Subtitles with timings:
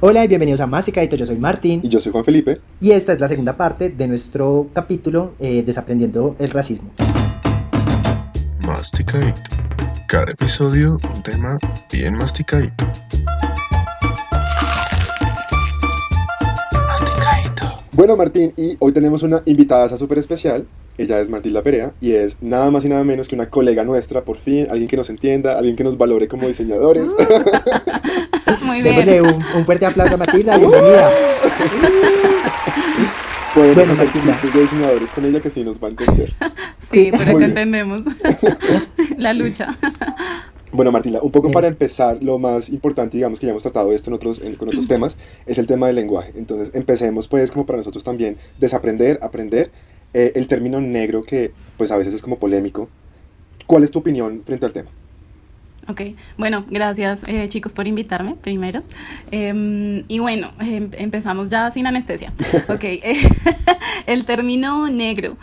[0.00, 1.80] Hola y bienvenidos a Masticadito, yo soy Martín.
[1.82, 2.60] Y yo soy Juan Felipe.
[2.82, 6.90] Y esta es la segunda parte de nuestro capítulo eh, Desaprendiendo el Racismo.
[8.60, 9.40] Masticadito.
[10.06, 11.58] Cada episodio un tema
[11.90, 12.84] bien masticadito.
[17.96, 20.66] Bueno Martín, y hoy tenemos una invitada súper especial.
[20.98, 23.84] Ella es Martín La Perea y es nada más y nada menos que una colega
[23.84, 27.12] nuestra, por fin, alguien que nos entienda, alguien que nos valore como diseñadores.
[28.62, 28.96] Muy bien.
[28.96, 31.10] Démosle un, un fuerte aplauso a Matilda, bienvenida.
[33.54, 36.34] Podemos Bueno, hacer chistes de diseñadores con ella que sí nos va a entender.
[36.78, 38.02] Sí, pero que entendemos
[39.16, 39.74] la lucha.
[40.76, 41.52] Bueno, Martina, un poco Eh.
[41.52, 44.68] para empezar, lo más importante, digamos que ya hemos tratado esto en otros, en- con
[44.68, 46.32] otros temas, es el tema del lenguaje.
[46.36, 49.70] Entonces, empecemos pues como para nosotros también desaprender, aprender
[50.14, 52.88] eh, el término negro que pues a veces es como polémico.
[53.66, 54.90] ¿Cuál es tu opinión frente al tema?
[55.88, 56.00] Ok,
[56.36, 58.82] bueno, gracias eh, chicos por invitarme primero.
[59.30, 62.32] Em, y bueno, em- empezamos ya sin anestesia.
[62.68, 63.16] Ok, eh,
[64.06, 65.36] el término negro.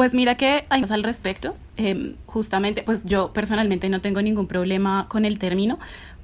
[0.00, 1.54] Pues mira que hay cosas al respecto.
[1.76, 5.78] Em, justamente, pues yo personalmente no tengo ningún problema con el término.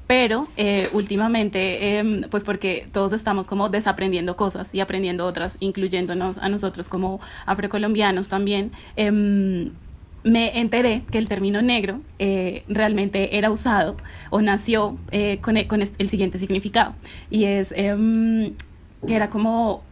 [0.06, 6.38] Pero eh, últimamente, em, pues porque todos estamos como desaprendiendo cosas y aprendiendo otras, incluyéndonos
[6.38, 9.72] a nosotros como afrocolombianos también, em,
[10.24, 13.98] me enteré que el término negro eh, realmente era usado
[14.30, 16.94] o nació eh, con, el, con el siguiente significado.
[17.28, 17.74] Y es
[19.06, 19.82] que era como,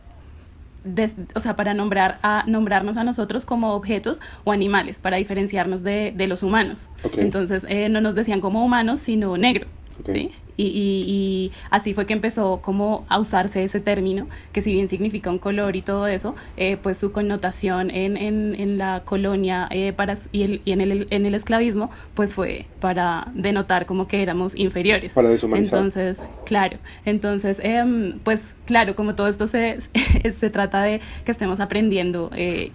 [0.84, 5.82] des- o sea, para nombrar a, nombrarnos a nosotros como objetos o animales, para diferenciarnos
[5.82, 6.88] de, de los humanos.
[7.16, 9.66] Entonces eh, no nos decían como humanos, sino negro.
[10.06, 10.30] ¿Sí?
[10.56, 14.88] Y, y- y así fue que empezó como a usarse ese término, que si bien
[14.88, 19.66] significa un color y todo eso, eh, pues su connotación en, en, en la colonia
[19.72, 24.06] eh, para, y, el- y en, el, en el esclavismo, pues fue para denotar como
[24.06, 25.12] que éramos inferiores.
[25.14, 25.78] Para deshumanizar.
[25.80, 29.78] Entonces, claro, entonces, em, pues claro, como todo esto se,
[30.38, 32.70] se trata de que estemos aprendiendo eh,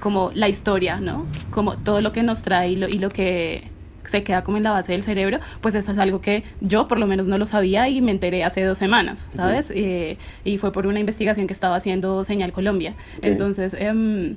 [0.00, 1.26] como la historia, ¿no?
[1.50, 3.64] Como todo lo que nos trae y lo, y lo que
[4.08, 6.98] se queda como en la base del cerebro, pues eso es algo que yo por
[6.98, 9.70] lo menos no lo sabía y me enteré hace dos semanas, ¿sabes?
[9.74, 12.94] Eh, y fue por una investigación que estaba haciendo Señal Colombia.
[13.22, 14.36] Entonces, em,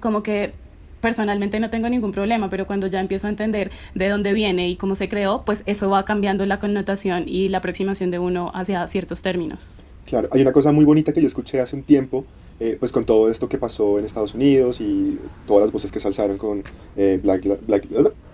[0.00, 0.52] como que
[1.00, 4.76] personalmente no tengo ningún problema, pero cuando ya empiezo a entender de dónde viene y
[4.76, 8.86] cómo se creó, pues eso va cambiando la connotación y la aproximación de uno hacia
[8.86, 9.68] ciertos términos.
[10.06, 12.24] Claro, hay una cosa muy bonita que yo escuché hace un tiempo,
[12.60, 16.00] eh, pues con todo esto que pasó en Estados Unidos y todas las voces que
[16.00, 16.62] se alzaron con
[16.96, 17.88] eh, Black, Black,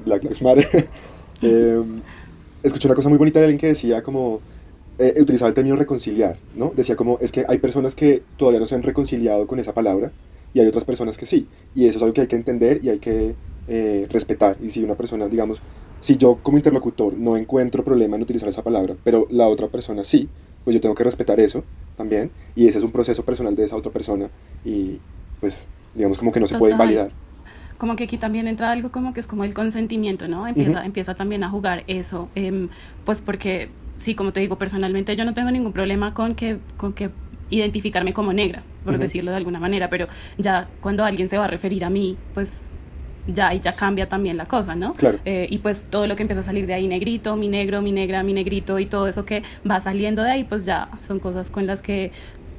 [0.05, 0.89] Black Lives Matter.
[1.43, 1.83] Eh,
[2.63, 4.43] escuché una cosa muy bonita de alguien que decía como,
[5.03, 6.75] eh, utilizaba el término reconciliar, ¿no?
[6.77, 10.13] Decía como, es que hay personas que todavía no se han reconciliado con esa palabra
[10.53, 11.47] y hay otras personas que sí.
[11.75, 13.35] Y eso es algo que hay que entender y hay que
[13.67, 14.59] eh, respetar.
[14.63, 15.63] Y si una persona, digamos,
[16.01, 20.05] si yo como interlocutor no encuentro problema en utilizar esa palabra, pero la otra persona
[20.05, 20.29] sí,
[20.65, 21.65] pues yo tengo que respetar eso
[21.97, 22.31] también.
[22.55, 24.31] Y ese es un proceso personal de esa otra persona
[24.65, 25.01] y
[25.41, 27.13] pues digamos como que no se puede invalidar.
[27.79, 30.47] como que aquí también entra algo como que es como el consentimiento, ¿no?
[30.47, 30.87] Empieza, Ujú.
[30.87, 32.69] empieza también a jugar eso, em,
[33.07, 36.93] pues porque, sí, como te digo, personalmente yo no tengo ningún problema con que, con
[36.93, 37.11] que
[37.49, 39.03] identificarme como negra, por Ujú.
[39.03, 40.07] decirlo de alguna manera, pero
[40.39, 42.53] ya cuando alguien se va a referir a mí, pues
[43.27, 44.95] ya ahí ya cambia también la cosa, ¿no?
[44.95, 45.19] Claro.
[45.25, 47.93] Eh, y pues todo lo que empieza a salir de ahí, negrito, mi negro, mi
[47.93, 51.51] negra, mi negrito y todo eso que va saliendo de ahí, pues ya son cosas
[51.51, 52.13] con las que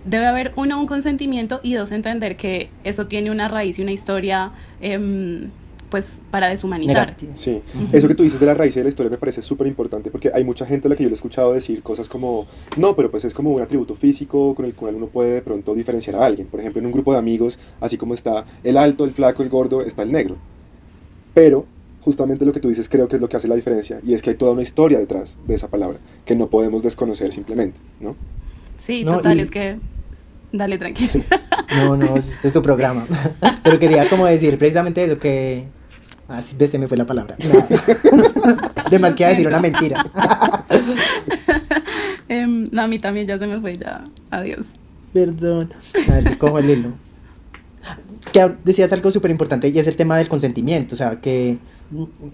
[0.05, 3.91] debe haber uno un consentimiento y dos entender que eso tiene una raíz y una
[3.91, 4.51] historia
[4.81, 5.49] em,
[5.91, 6.95] pues para deshumanizar.
[7.07, 7.33] Negativo.
[7.35, 10.09] Sí, eso que tú dices de la raíz de la historia me parece súper importante
[10.09, 12.47] porque hay mucha gente a la que yo le he escuchado decir cosas como,
[12.77, 15.75] no, pero pues es como un atributo físico con el cual uno puede de pronto
[15.75, 16.47] diferenciar a alguien.
[16.47, 19.49] Por ejemplo, en un grupo de amigos, así como está el alto, el flaco, el
[19.49, 20.37] gordo, está el negro.
[21.33, 21.65] Pero
[22.01, 24.21] justamente lo que tú dices creo que es lo que hace la diferencia y es
[24.21, 28.15] que hay toda una historia detrás de esa palabra que no podemos desconocer simplemente, ¿no?
[28.77, 29.77] Sí, No, total, y- es que
[30.53, 31.11] dale tranquilo.
[31.73, 33.05] No, no, este es tu programa.
[33.63, 35.67] Pero quería como decir precisamente eso que...
[36.33, 37.35] Ah, sí, ves, se me fue la palabra.
[38.89, 40.05] De más que iba a decir una mentira.
[42.29, 44.67] Em, no, a mí también ya se me fue, ya, adiós.
[45.11, 45.73] Perdón.
[46.07, 46.93] A ver si cojo el hilo.
[48.31, 50.95] Que decías algo súper importante y es el tema del consentimiento.
[50.95, 51.57] O sea, que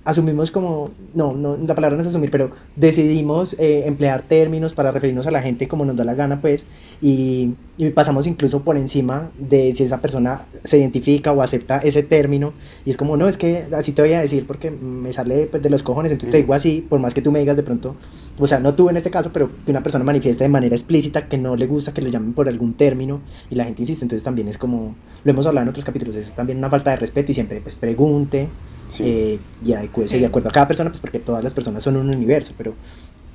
[0.04, 0.89] asumimos como.
[1.13, 5.31] No, no, la palabra no es asumir, pero decidimos eh, emplear términos para referirnos a
[5.31, 6.65] la gente como nos da la gana, pues.
[7.01, 12.04] Y, y pasamos incluso por encima de si esa persona se identifica o acepta ese
[12.04, 12.54] término.
[12.86, 15.62] Y es como, no, es que así te voy a decir porque me sale pues,
[15.62, 17.95] de los cojones, entonces te digo así, por más que tú me digas de pronto
[18.39, 21.27] o sea, no tú en este caso, pero que una persona manifiesta de manera explícita
[21.27, 24.24] que no le gusta que le llamen por algún término y la gente insiste, entonces
[24.24, 26.98] también es como, lo hemos hablado en otros capítulos, eso es también una falta de
[26.98, 28.48] respeto y siempre pues pregunte
[28.88, 29.04] Sí.
[29.06, 30.19] eh, y adecúese Sí.
[30.22, 32.74] de acuerdo a cada persona, pues porque todas las personas son un universo, pero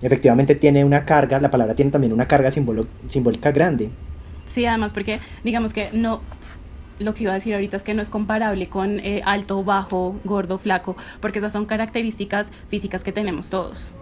[0.01, 3.91] efectivamente tiene una carga, la palabra tiene también una carga simbólica grande.
[4.49, 6.21] Sí, además porque digamos que no,
[6.99, 10.17] lo que iba a decir ahorita es que no es comparable con eh, alto, bajo,
[10.25, 13.93] gordo, flaco, porque esas son características físicas que tenemos todos.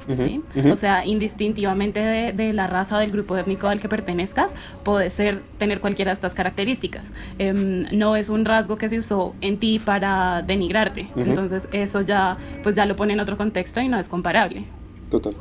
[0.70, 4.54] O sea, indistintivamente de, de la raza o del grupo étnico al que pertenezcas,
[4.84, 7.12] puede ser tener cualquiera de estas características.
[7.38, 11.08] Em, no es un rasgo que se usó en ti para denigrarte.
[11.16, 14.64] Entonces, eso ya, pues ya lo pone en otro contexto y no es comparable.
[15.10, 15.34] Total.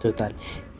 [0.00, 0.34] Total.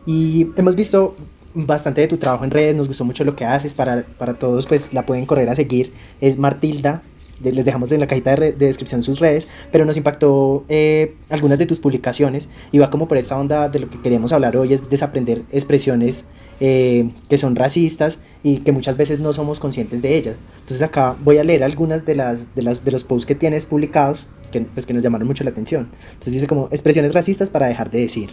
[0.07, 1.17] Y hemos visto
[1.55, 4.67] bastante de tu trabajo en redes, nos gustó mucho lo que haces, para, para todos
[4.67, 7.03] pues la pueden correr a seguir, es Martilda,
[7.43, 11.15] les dejamos en la cajita de, re- de descripción sus redes, pero nos impactó eh,
[11.29, 14.57] algunas de tus publicaciones y va como por esta onda de lo que queríamos hablar
[14.57, 16.25] hoy, es desaprender expresiones
[16.61, 20.37] eh, que son racistas y que muchas veces no somos conscientes de ellas.
[20.61, 23.67] Entonces acá voy a leer algunas de, las, de, las, de los posts que tienes
[23.67, 25.89] publicados que, pues, que nos llamaron mucho la atención.
[26.13, 28.31] Entonces dice como expresiones racistas para dejar de decir.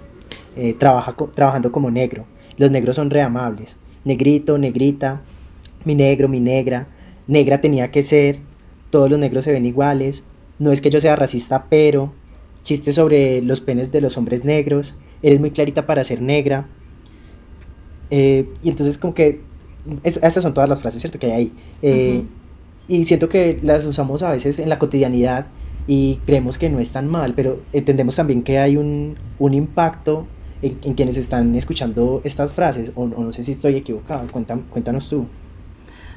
[0.55, 2.25] Eh, trabaja co- trabajando como negro.
[2.61, 3.75] Los negros son reamables.
[4.05, 5.21] Negrito, negrita,
[5.83, 6.87] mi negro, mi negra.
[7.25, 8.37] Negra tenía que ser.
[8.91, 10.23] Todos los negros se ven iguales.
[10.59, 12.13] No es que yo sea racista, pero.
[12.61, 14.93] Chistes sobre los penes de los hombres negros.
[15.23, 16.67] Eres muy clarita para ser negra.
[18.11, 19.41] Eh, y entonces como que...
[20.03, 21.17] es- estas son todas las frases, ¿cierto?
[21.17, 21.53] Que hay ahí.
[21.81, 22.23] Eh.
[22.87, 25.47] Y siento que las usamos a veces en la cotidianidad
[25.87, 30.27] y creemos que no es tan mal, pero entendemos también que hay un, un impacto
[30.61, 34.63] en, en quienes están escuchando estas frases, o, o no sé si estoy equivocado, Cuéntam-
[34.69, 35.25] cuéntanos tú.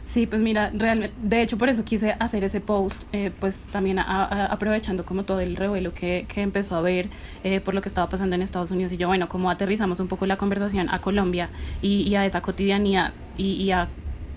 [0.04, 3.98] Sí, pues mira, realmente, de hecho por eso quise hacer ese post, eh, pues también
[3.98, 7.08] a- a- aprovechando como todo el revuelo que, que empezó a ver
[7.42, 10.08] eh, por lo que estaba pasando en Estados Unidos y yo, bueno, como aterrizamos un
[10.08, 11.48] poco la conversación a Colombia
[11.80, 13.88] y, y a esa cotidianidad y, y a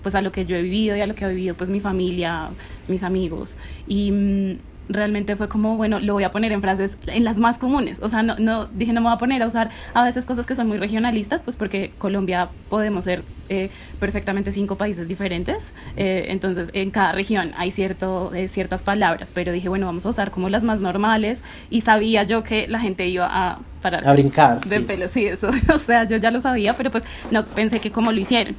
[0.02, 1.80] pues a lo que yo he vivido y a lo que ha vivido pues mi
[1.80, 2.48] familia,
[2.86, 3.56] mis amigos
[3.86, 7.58] y mm, realmente fue como, bueno, lo voy a poner en frases, en las más
[7.58, 7.98] comunes.
[8.00, 10.46] O sea, no, no dije, no me voy a poner a usar a veces cosas
[10.46, 13.70] que son muy regionalistas, pues porque Colombia podemos ser eh,
[14.00, 15.72] perfectamente cinco países diferentes.
[15.96, 20.10] eh, entonces, en cada región hay cierto, eh, ciertas palabras, pero dije, bueno, vamos a
[20.10, 21.40] usar como las más normales.
[21.70, 24.60] Y sabía yo que la gente iba a pararse A brincar.
[24.64, 24.82] de sí.
[24.84, 25.48] pelo, sí, eso.
[25.74, 28.56] O sea, yo ya lo sabía, pero pues no pensé que como lo hicieron.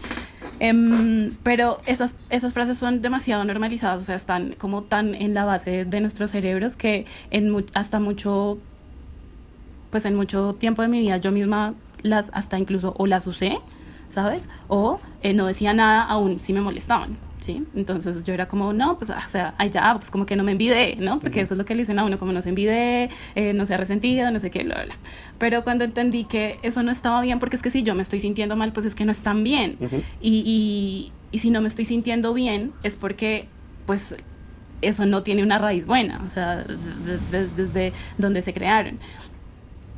[0.59, 5.45] Em, pero esas, esas frases son demasiado normalizadas, o sea, están como tan en la
[5.45, 8.57] base de nuestros cerebros que en mu- hasta mucho,
[9.91, 11.73] pues en mucho tiempo de mi vida yo misma
[12.03, 13.59] las hasta incluso o las usé,
[14.09, 14.47] ¿sabes?
[14.67, 17.63] O eh, no decía nada aún si me molestaban, ¿sí?
[17.75, 20.95] Entonces yo era como, no, pues, o sea, ya, pues como que no me envidé,
[20.99, 21.19] ¿no?
[21.19, 23.65] Porque eso es lo que le dicen a uno, como no se envidé, eh, no
[23.65, 24.95] se ha resentido, no sé qué, bla, bla, bla.
[25.37, 28.19] Pero cuando entendí que eso no estaba bien, porque es que si yo me estoy
[28.19, 29.77] sintiendo mal, pues es que no están bien.
[29.79, 30.03] Ujú.
[30.21, 33.47] Y, y, y si no me estoy sintiendo bien, es porque,
[33.85, 34.15] pues,
[34.81, 38.97] eso no tiene una raíz buena, o sea, de- de- desde donde se crearon.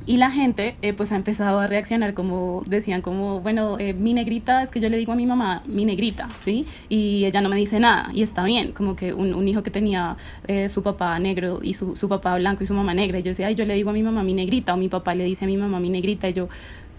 [0.05, 4.13] Y la gente, eh, pues, ha empezado a reaccionar como, decían como, bueno, eh, mi
[4.13, 6.65] negrita, es que yo le digo a mi mamá, mi negrita, ¿sí?
[6.89, 9.69] Y ella no me dice nada, y está bien, como que un, un hijo que
[9.69, 10.17] tenía
[10.47, 13.29] eh, su papá negro y su, su papá blanco y su mamá negra, y yo
[13.29, 15.45] decía, ay, yo le digo a mi mamá mi negrita, o mi papá le dice
[15.45, 16.49] a mi mamá mi negrita, y yo,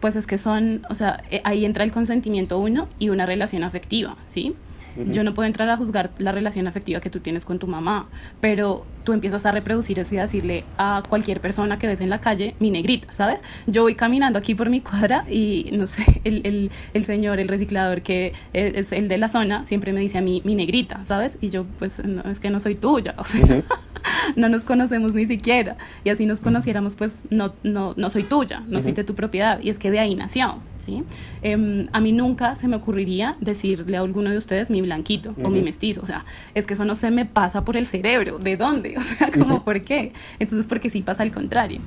[0.00, 3.64] pues es que son, o sea, eh, ahí entra el consentimiento uno y una relación
[3.64, 4.54] afectiva, ¿sí?
[4.96, 8.08] Yo no puedo entrar a juzgar la relación afectiva que tú tienes con tu mamá,
[8.40, 12.10] pero tú empiezas a reproducir eso y a decirle a cualquier persona que ves en
[12.10, 13.40] la calle, mi negrita, ¿sabes?
[13.66, 17.48] Yo voy caminando aquí por mi cuadra y, no sé, el, el, el señor, el
[17.48, 21.04] reciclador que es, es el de la zona, siempre me dice a mí, mi negrita,
[21.06, 21.38] ¿sabes?
[21.40, 23.62] Y yo, pues, no, es que no soy tuya, o sea,
[24.36, 25.76] no nos conocemos ni siquiera.
[26.04, 28.96] Y así nos conociéramos, pues no, no, no soy tuya, no soy Ujú.
[28.96, 29.60] de tu propiedad.
[29.62, 31.04] Y es que de ahí nació, ¿sí?
[31.42, 35.50] Em, a mí nunca se me ocurriría decirle a alguno de ustedes mi blanquito o
[35.50, 36.02] mi mestizo.
[36.02, 36.24] O sea,
[36.54, 38.38] es que eso no se me pasa por el cerebro.
[38.38, 38.96] ¿De dónde?
[39.02, 40.12] O sea, como, ¿por qué?
[40.38, 41.80] Entonces, porque sí pasa al contrario.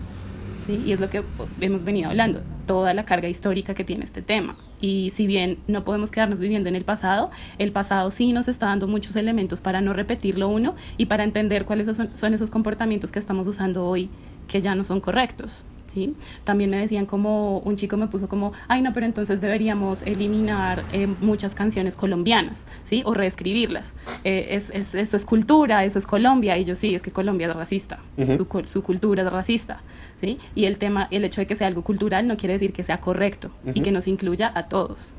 [0.60, 0.82] ¿sí?
[0.86, 1.24] Y es lo que
[1.62, 4.58] hemos venido hablando, toda la carga histórica que tiene este tema.
[4.82, 8.68] Y si bien no podemos quedarnos viviendo en el pasado, el pasado sí nos está
[8.68, 13.12] dando muchos elementos para no repetirlo uno y para entender cuáles son, son esos comportamientos
[13.12, 14.10] que estamos usando hoy
[14.48, 15.66] que ya no son correctos.
[15.96, 16.14] ¿Sí?
[16.44, 20.84] También me decían como, un chico me puso como, ay no, pero entonces deberíamos eliminar
[20.92, 23.02] eh, muchas canciones colombianas, ¿sí?
[23.06, 23.94] O reescribirlas.
[24.26, 26.58] Eh, es, es- eso es cultura, eso es Colombia.
[26.58, 28.00] Y yo sí, es que Colombia es racista,
[28.38, 29.82] su, cul- su cultura es racista,
[30.20, 30.38] ¿sí?
[30.54, 33.00] Y el tema, el hecho de que sea algo cultural no quiere decir que sea
[33.00, 35.14] correcto y que nos incluya a todos.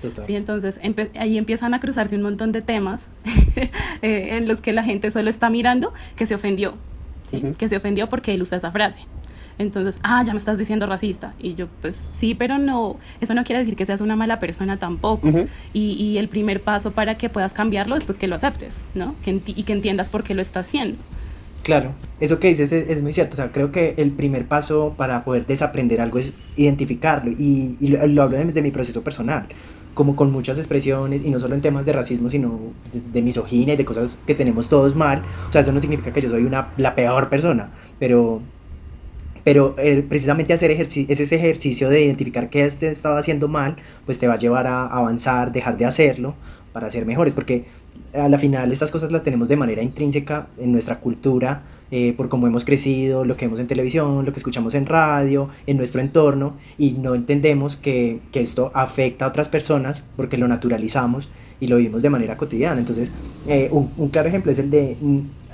[0.00, 0.24] Total.
[0.24, 0.80] Sí, entonces
[1.18, 3.08] ahí empiezan a cruzarse un montón de temas
[4.02, 6.74] eh, en los que la gente solo está mirando que se ofendió,
[7.28, 7.42] ¿sí?
[7.58, 9.02] Que se ofendió porque él usa esa frase.
[9.60, 11.34] Entonces, ah, ya me estás diciendo racista.
[11.38, 14.78] Y yo, pues sí, pero no, eso no quiere decir que seas una mala persona
[14.78, 15.28] tampoco.
[15.28, 15.46] Ujú.
[15.74, 19.14] y, y el primer paso para que puedas cambiarlo es pues que lo aceptes, ¿no?
[19.22, 20.96] Que y que entiendas por qué lo está haciendo.
[21.62, 23.34] Claro, eso que dices es, es muy cierto.
[23.34, 27.30] O sea, creo que el primer paso para poder desaprender algo es identificarlo.
[27.32, 29.46] Y, y lo, lo hablo desde mi proceso personal,
[29.92, 32.58] como con muchas expresiones, y no solo en temas de racismo, sino
[32.94, 35.22] de, de misoginia y de cosas que tenemos todos mal.
[35.48, 38.40] O sea, eso no significa que yo soy una, la peor persona, pero,
[39.44, 44.26] pero eh, precisamente hacer ese ejercicio de identificar qué has estado haciendo mal, pues te
[44.28, 46.34] va a llevar a avanzar, dejar de hacerlo
[46.72, 47.64] para ser mejores, porque
[48.14, 52.28] a la final estas cosas las tenemos de manera intrínseca en nuestra cultura, eh, por
[52.28, 56.00] cómo hemos crecido, lo que vemos en televisión, lo que escuchamos en radio, en nuestro
[56.00, 61.28] entorno, y no entendemos que, esto afecta a otras personas porque lo naturalizamos
[61.60, 62.80] y lo vivimos de manera cotidiana.
[62.80, 63.12] Entonces,
[63.46, 64.96] eh, un, un claro ejemplo es el de,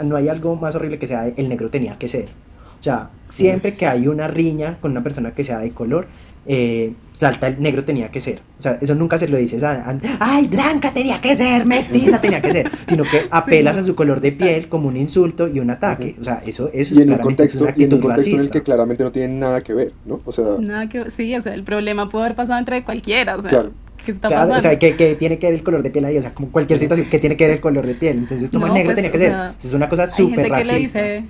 [0.05, 2.46] no hay algo más horrible que sea el negro tenía que ser.
[2.79, 6.07] O sea, siempre que hay una riña con una persona que sea de color,
[6.49, 8.41] eh, salta el negro tenía que ser.
[8.59, 12.21] O sea, eso nunca se lo dices a, a- ay, blanca tenía que ser, mestiza
[12.21, 15.59] tenía que ser, sino que apelas a su color de piel como un insulto y
[15.59, 16.15] un ataque.
[16.21, 17.99] O sea, eso, eso Y es en un claramente es contexto, una y en un
[17.99, 18.53] actitud contexto en el racista.
[18.53, 20.21] que claramente no tiene nada que ver, ¿no?
[20.25, 23.41] O sea, Nada que, sí, o sea, el problema puede haber pasado entre cualquiera, o
[23.43, 23.73] sea, Claro.
[24.05, 24.59] ¿qué está Claro, pasando?
[24.59, 26.51] o sea, que, que tiene que ver el color de piel ahí, o sea, como
[26.53, 28.19] cualquier situación que tiene que ver el color de piel.
[28.19, 29.31] Entonces, como No, el negro pues, tenía que o ser.
[29.33, 31.03] sea, es una cosa hay súper gente que le racista.
[31.03, 31.25] dice,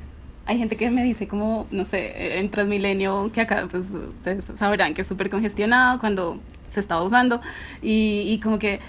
[0.46, 4.94] hay gente que me dice como, no sé, en Transmilenio, que acá pues ustedes sabrán
[4.94, 6.38] que es súper congestionado cuando
[6.70, 7.40] se estaba usando
[7.82, 8.80] y, y como que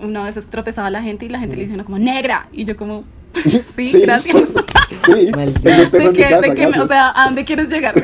[0.00, 2.76] una vez tropezaba la gente y la gente le dice uno como negra y yo
[2.76, 3.04] como
[3.76, 4.00] sí, Sí.
[4.00, 4.36] gracias
[5.04, 5.30] sí,
[5.62, 6.84] tengo espejo ¿De en mi qué, casa, de qué me- gracias.
[6.84, 7.94] o sea a dónde quieres llegar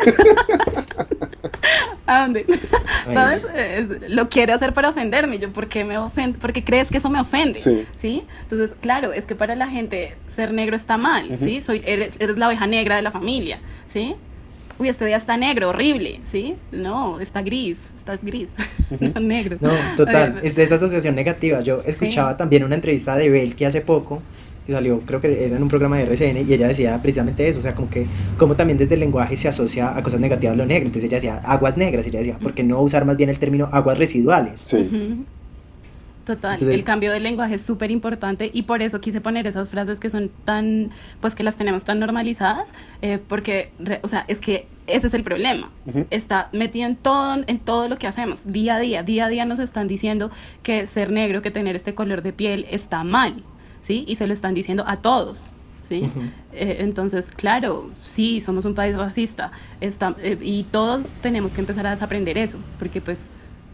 [2.07, 2.47] a dónde
[3.13, 5.39] sabes Es- lo quiere hacer para ofenderme.
[5.39, 7.59] Yo por qué me ofende porque crees que eso me ofende
[7.97, 8.25] Sí.
[8.43, 12.37] entonces claro es que para la gente ser negro está mal sí soy eres, eres
[12.39, 14.15] la oveja negra de la familia sí
[14.79, 18.49] uy este día está negro horrible sí no está gris estás gris.
[19.01, 19.59] No negro.
[19.61, 21.61] No, total, Oye, es esa asociación negativa.
[21.61, 24.23] Yo escuchaba también una entrevista de Belki hace poco,
[24.69, 27.59] que salió, creo que era en un programa de RCN, y ella decía precisamente eso,
[27.59, 28.07] o sea, como que,
[28.37, 30.85] como también desde el lenguaje se asocia a cosas negativas lo negro.
[30.89, 33.39] Entonces ella decía aguas negras, y ella decía, ¿por qué no usar más bien el
[33.39, 34.61] término aguas residuales?
[34.61, 35.25] Sí.
[36.27, 39.71] Total, Entonces- el cambio del lenguaje es súper importante y por eso quise poner esas
[39.71, 40.91] frases que son tan,
[41.23, 42.69] pues que las tenemos tan normalizadas,
[43.01, 45.71] eh, porque, re- o sea, es que ese es el problema.
[46.11, 49.47] Está metido en todo, en todo lo que hacemos, día a día, día a día
[49.47, 50.31] nos están diciendo
[50.63, 53.43] que ser negro, que tener este color de piel está mal,
[53.89, 54.05] ¿sí?
[54.07, 55.47] Y se lo están diciendo a todos.
[55.83, 56.03] ¿Sí?
[56.03, 56.21] Ujú.
[56.53, 61.87] Eh, entonces, claro, sí, somos un país racista está, eh, y todos tenemos que empezar
[61.87, 63.31] a desaprender eso, porque pues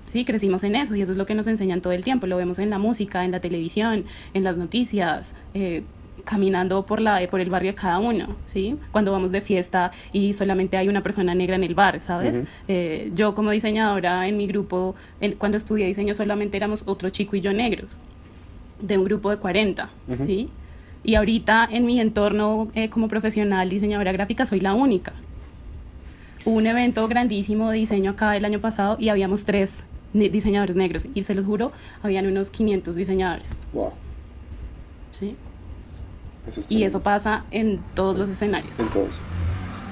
[0.07, 2.37] sí, crecimos en eso y eso es lo que nos enseñan todo el tiempo, lo
[2.37, 5.83] vemos en la música, en la televisión, en las noticias, eh,
[6.25, 8.77] caminando por, la, por el barrio de cada uno, ¿sí?
[8.93, 12.37] Cuando vamos de fiesta y solamente hay una persona negra en el bar, ¿sabes?
[12.37, 12.47] Ujú.
[12.69, 17.35] Eh, yo como diseñadora en mi grupo, en- cuando estudié diseño solamente éramos otro chico
[17.35, 17.97] y yo negros,
[18.87, 20.25] de un grupo de 40, Ujú.
[20.27, 20.49] ¿sí?
[21.03, 25.13] Y ahorita en mi entorno eh, como profesional diseñadora gráfica soy la única.
[26.45, 30.77] Hubo un evento grandísimo de diseño acá el año pasado y habíamos tres ne- diseñadores
[30.77, 31.73] negros y se los juro,
[32.03, 33.49] habían unos 500 diseñadores.
[33.73, 33.93] Wow.
[35.11, 35.37] ¿sí?
[36.47, 38.79] Eso Y eso pasa en todos los escenarios.
[38.79, 39.15] En todos.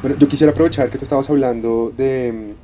[0.02, 2.54] Bueno, yo quisiera aprovechar que tú estabas hablando de,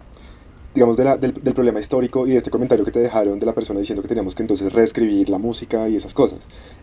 [0.75, 3.47] digamos, de la- del, del problema histórico y de este comentario que te dejaron de
[3.47, 6.41] la persona diciendo que teníamos que entonces reescribir la música y esas cosas.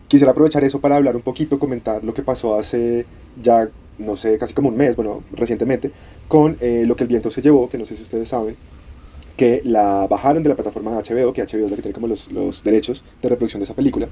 [0.08, 3.06] Quisiera aprovechar eso para hablar un poquito, comentar lo que pasó hace
[3.42, 5.92] ya, no sé, casi como un mes, bueno, recientemente,
[6.28, 8.56] con eh, lo que el viento se llevó, que no sé si ustedes saben,
[9.36, 12.06] que la bajaron de la plataforma de HBO, que HBO es la que tiene como
[12.08, 14.08] los, los derechos de reproducción de esa película,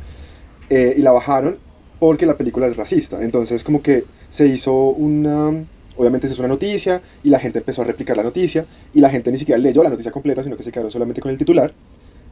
[0.71, 1.59] eh, y la bajaron
[1.99, 3.23] porque la película es racista.
[3.23, 5.53] Entonces como que se hizo una...
[5.97, 9.11] Obviamente se hizo una noticia y la gente empezó a replicar la noticia y la
[9.11, 11.73] gente ni siquiera leyó la noticia completa, sino que se quedaron solamente con el titular.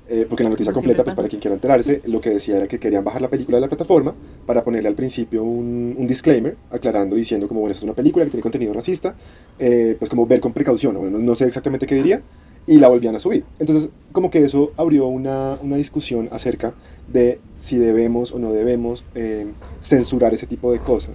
[0.08, 2.78] eh, porque la noticia completa, pues para quien quiera enterarse, lo que decía era que
[2.78, 4.12] querían bajar la película de la plataforma
[4.46, 8.24] para ponerle al principio un, un disclaimer, aclarando, diciendo como, bueno, esta es una película
[8.24, 9.14] que tiene contenido racista,
[9.58, 12.20] eh, pues como ver con precaución, bueno, no, no sé exactamente qué diría,
[12.66, 13.44] y la volvían a subir.
[13.58, 16.74] Entonces, como que eso abrió una, una discusión acerca
[17.12, 19.46] de si debemos o no debemos eh,
[19.80, 21.14] censurar ese tipo de cosas.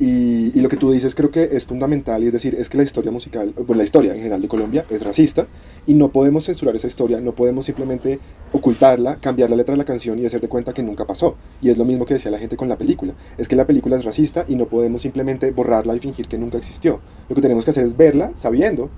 [0.00, 2.82] Y, lo que tú dices creo que es fundamental, y es decir, es que la
[2.82, 5.46] historia musical, pues la historia en general de Colombia es racista
[5.86, 8.18] y no podemos censurar esa historia, no podemos simplemente
[8.52, 11.36] ocultarla, cambiar la letra de la canción y hacer de cuenta que nunca pasó.
[11.62, 13.96] Y es lo mismo que decía la gente con la película, es que la película
[13.96, 17.00] es racista y no podemos simplemente borrarla y fingir que nunca existió.
[17.28, 18.90] Lo que tenemos que hacer es verla sabiendo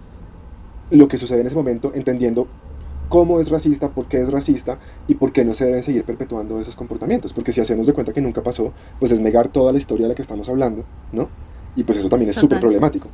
[0.91, 2.47] lo que sucede en ese momento, entendiendo
[3.09, 6.61] cómo es racista, por qué es racista y por qué no se deben seguir perpetuando
[6.61, 7.33] esos comportamientos.
[7.33, 10.11] Porque si hacemos de cuenta que nunca pasó, pues es negar toda la historia de
[10.11, 11.29] la que estamos hablando, ¿no?
[11.77, 13.09] Y pues eso también es súper problemático.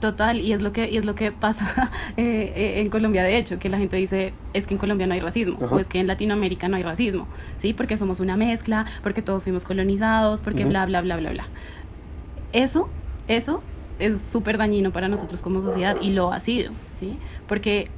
[0.00, 3.38] Total, y es lo que, y es lo que pasa eh, eh, en Colombia, de
[3.38, 5.76] hecho, que la gente dice, es que en Colombia no hay racismo, Ajá.
[5.76, 7.28] o es que en Latinoamérica no hay racismo,
[7.58, 7.72] ¿sí?
[7.72, 10.70] Porque somos una mezcla, porque todos fuimos colonizados, porque Ujú.
[10.70, 11.46] bla, bla, bla, bla, bla.
[12.52, 12.88] eso,
[13.28, 13.62] eso
[14.00, 17.16] es súper dañino para nosotros como sociedad y lo ha sido, ¿sí?
[17.46, 17.88] Porque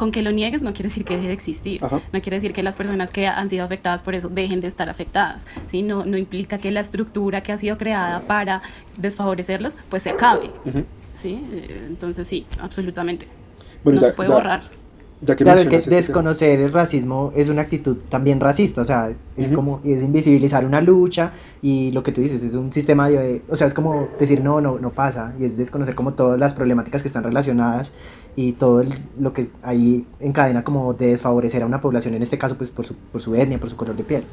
[0.00, 2.00] con que lo niegues no quiere decir que deje de existir, Ajá.
[2.10, 4.88] no quiere decir que las personas que han sido afectadas por eso dejen de estar
[4.88, 5.82] afectadas, ¿sí?
[5.82, 8.62] No, no implica que la estructura que ha sido creada para
[8.96, 10.50] desfavorecerlos, pues se acabe.
[11.12, 11.38] ¿sí?
[11.52, 13.28] Eh, Entonces sí, absolutamente.
[13.84, 14.62] Bueno, no ya- se puede ya- borrar.
[15.22, 18.84] Ya que Claro, es que tema- desconocer el racismo es una actitud también racista, o
[18.86, 19.56] sea, es Ujú.
[19.56, 23.54] como, es invisibilizar una lucha y lo que tú dices es un sistema de, o
[23.54, 27.02] sea, es como decir no, no, no pasa y es desconocer como todas las problemáticas
[27.02, 27.92] que están relacionadas
[28.34, 32.38] y todo el- lo que ahí encadena como de desfavorecer a una población, en este
[32.38, 34.24] caso pues por su, por su etnia, por su color de piel.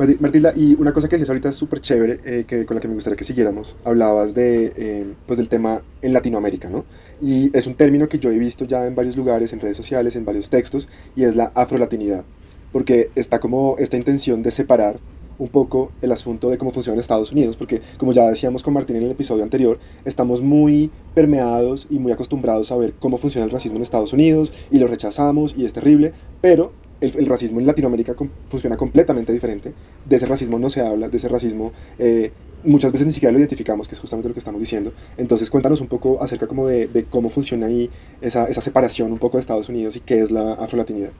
[0.00, 2.88] Marti- Martilda, y una cosa que decías ahorita súper chévere, eh, que, con la que
[2.88, 6.86] me gustaría que siguiéramos, hablabas de, eh, pues del tema en Latinoamérica, ¿no?
[7.20, 10.16] Y es un término que yo he visto ya en varios lugares, en redes sociales,
[10.16, 12.24] en varios textos, y es la afrolatinidad,
[12.72, 14.98] porque está como esta intención de separar
[15.38, 18.96] un poco el asunto de cómo funciona Estados Unidos, porque como ya decíamos con Martín
[18.96, 23.50] en el episodio anterior, estamos muy permeados y muy acostumbrados a ver cómo funciona el
[23.50, 28.14] racismo en Estados Unidos y lo rechazamos y es terrible, pero el, racismo en Latinoamérica
[28.46, 29.72] funciona completamente diferente.
[30.04, 32.32] De ese racismo no se habla, de ese racismo eh,
[32.64, 34.92] muchas veces ni siquiera lo identificamos, que es justamente lo que estamos diciendo.
[35.16, 37.90] Entonces cuéntanos un poco acerca como de, de cómo funciona ahí
[38.20, 41.10] esa, esa separación un poco de Estados Unidos y qué es la afrolatinidad.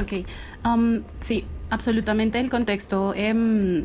[0.00, 0.26] Ok,
[0.64, 3.84] um, sí, absolutamente el contexto em,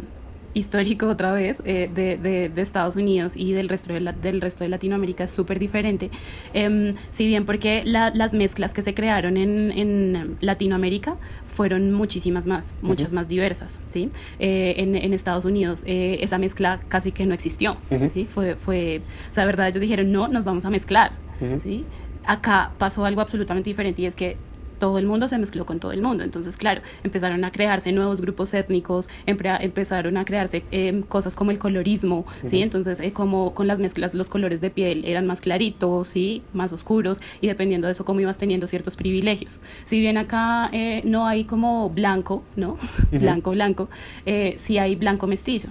[0.58, 4.42] histórico otra vez eh, de, de- de Estados Unidos y del resto de, la- del
[4.42, 6.10] resto de Latinoamérica es súper diferente.
[6.54, 11.16] Em, si bien porque la- las mezclas que se crearon en, en Latinoamérica
[11.48, 14.10] fueron muchísimas más, muchas más diversas, ¿sí?
[14.40, 18.10] Eh, en, en Estados Unidos eh, esa mezcla casi que no existió, Ujú.
[18.10, 18.26] ¿sí?
[18.26, 21.12] Fue, fue, o sea, la verdad ellos dijeron, no, nos vamos a mezclar,
[21.42, 21.60] Ujú.
[21.64, 21.86] ¿sí?
[22.26, 24.38] Acá pasó algo absolutamente diferente y es que
[24.80, 26.24] todo el mundo se mezcló con todo el mundo.
[26.24, 31.60] Entonces, claro, empezaron a crearse nuevos grupos étnicos, empezaron a crearse eh, cosas como el
[31.60, 32.62] colorismo, ¿sí?
[32.62, 36.42] Entonces, eh, como con las mezclas, los colores de piel eran más claritos, ¿sí?
[36.54, 39.60] Más oscuros, y dependiendo de eso, cómo ibas teniendo ciertos privilegios.
[39.86, 42.78] Si bien acá eh, no hay como blanco, ¿no?
[43.12, 43.90] Blanco, blanco,
[44.26, 45.70] eh, sí hay blanco mestizo.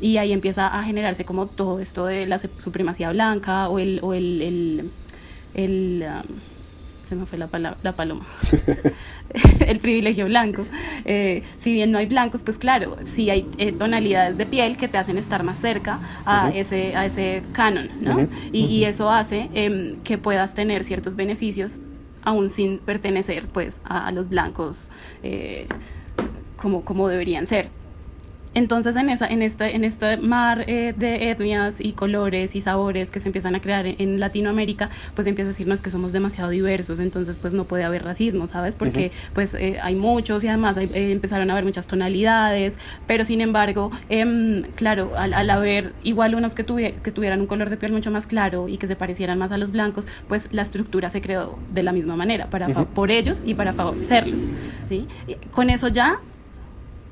[0.00, 4.14] Y ahí empieza a generarse como todo esto de la supremacía blanca o el, o
[4.14, 4.90] el, el,
[5.54, 6.36] el, um,
[7.10, 8.24] se me fue la, pala- la paloma,
[9.66, 10.64] el privilegio blanco.
[11.04, 14.86] Eh, si bien no hay blancos, pues claro, sí hay eh, tonalidades de piel que
[14.88, 18.16] te hacen estar más cerca a, ese, a ese canon, ¿no?
[18.52, 21.80] Y eso hace em, que puedas tener ciertos beneficios
[22.22, 24.88] aún sin pertenecer pues a, a los blancos
[25.24, 25.66] eh,
[26.56, 27.70] como, como deberían ser.
[28.52, 33.10] Entonces en, esa, en, este, en este mar eh, de etnias y colores y sabores
[33.12, 36.50] que se empiezan a crear en, en Latinoamérica, pues empieza a decirnos que somos demasiado
[36.50, 38.74] diversos, entonces pues no puede haber racismo, ¿sabes?
[38.74, 43.24] Porque pues eh, hay muchos y además hay- eh, empezaron a haber muchas tonalidades, pero
[43.24, 47.76] sin embargo, em, claro, al, al haber igual unos que, que tuvieran un color de
[47.76, 51.08] piel mucho más claro y que se parecieran más a los blancos, pues la estructura
[51.10, 54.42] se creó de la misma manera, para, por ellos y para favorecerlos,
[54.88, 55.06] ¿sí?
[55.28, 56.18] Y con eso ya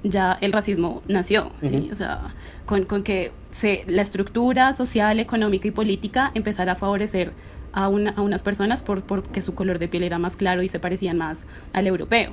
[0.03, 1.51] ya el racismo nació.
[1.93, 2.35] O sea,
[2.67, 7.33] con, con que se, la estructura social, económica y política empezara a favorecer
[7.73, 10.69] a, una- a unas personas por, porque su color de piel era más claro y
[10.69, 12.33] se parecían más al europeo.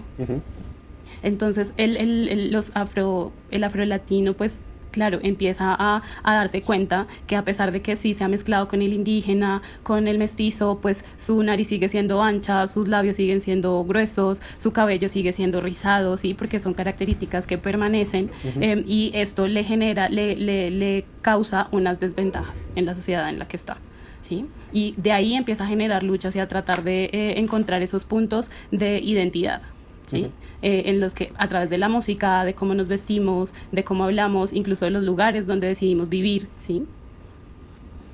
[1.24, 4.62] Entonces, el, el, el- los afro, el afrolatino, pues,
[4.96, 8.70] claro, empieza a, a darse cuenta que a pesar de que sí se ha mezclado
[8.70, 13.42] con el indígena, con el mestizo, pues su nariz sigue siendo ancha, sus labios siguen
[13.42, 18.32] siendo gruesos, su cabello sigue siendo rizado, sí, porque son características que permanecen
[18.62, 23.38] em, y esto le genera, le, le, le causa unas desventajas en la sociedad en
[23.38, 23.78] la que está.
[24.22, 24.46] ¿Sí?
[24.72, 28.50] Y de ahí empieza a generar luchas y a tratar de eh, encontrar esos puntos
[28.72, 29.62] de identidad.
[30.06, 30.32] ¿Sí?
[30.62, 34.04] Eh, en los que a través de la música, de cómo nos vestimos, de cómo
[34.06, 36.86] hablamos, incluso de los lugares donde decidimos vivir, ¿sí?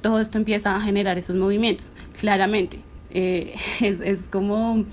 [0.02, 2.80] Todo esto empieza a generar esos movimientos, claramente.
[3.12, 4.86] Eh, es, es como...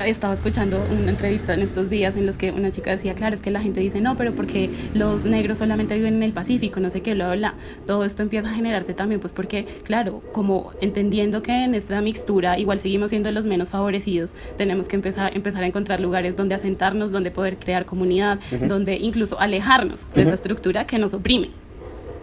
[0.00, 3.40] Estaba escuchando una entrevista en estos días en los que una chica decía, claro, es
[3.40, 6.90] que la gente dice, no, pero porque los negros solamente viven en el Pacífico, no
[6.90, 7.54] sé qué, bla, bla.
[7.86, 12.58] Todo esto empieza a generarse también, pues porque, claro, como entendiendo que en esta mixtura
[12.58, 17.12] igual seguimos siendo los menos favorecidos, tenemos que empezar, empezar a encontrar lugares donde asentarnos,
[17.12, 20.28] donde poder crear comunidad, donde incluso alejarnos de Ujú.
[20.28, 21.50] esa estructura que nos oprime.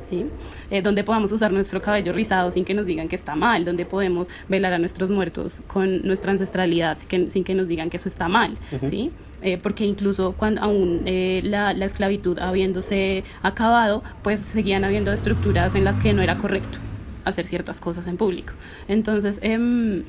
[0.07, 0.25] ¿sí?
[0.71, 3.85] Eh, donde podamos usar nuestro cabello rizado sin que nos digan que está mal, donde
[3.85, 7.97] podemos velar a nuestros muertos con nuestra ancestralidad sin que, sin que nos digan que
[7.97, 8.87] eso está mal, Ujú.
[8.89, 9.11] ¿sí?
[9.43, 15.75] Eh, porque incluso cuando aún eh, la, la esclavitud habiéndose acabado, pues seguían habiendo estructuras
[15.75, 16.79] en las que no era correcto
[17.25, 18.53] hacer ciertas cosas en público.
[18.87, 20.03] Entonces, em,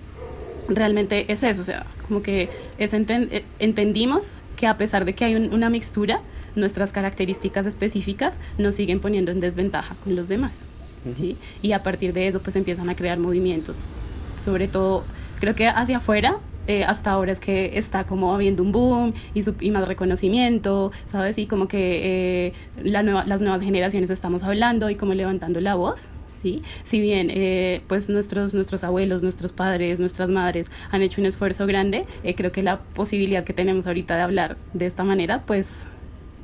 [0.68, 2.48] realmente es eso, o sea, como que
[2.78, 6.20] es enten- eh, entendimos que a pesar de que hay un- una mixtura,
[6.54, 10.60] nuestras características específicas nos siguen poniendo en desventaja con los demás.
[11.16, 11.36] ¿sí?
[11.62, 13.84] Y a partir de eso pues empiezan a crear movimientos.
[14.44, 15.04] Sobre todo,
[15.40, 16.38] creo que hacia afuera
[16.68, 21.38] eh, hasta ahora es que está como habiendo un boom y, y más reconocimiento, ¿sabes?
[21.38, 25.74] Y como que eh, la nueva, las nuevas generaciones estamos hablando y como levantando la
[25.74, 26.08] voz.
[26.40, 26.60] ¿Sí?
[26.82, 31.68] Si bien eh, pues nuestros, nuestros abuelos, nuestros padres, nuestras madres han hecho un esfuerzo
[31.68, 32.04] grande,
[32.36, 35.68] creo que la posibilidad que tenemos ahorita de hablar de esta manera, pues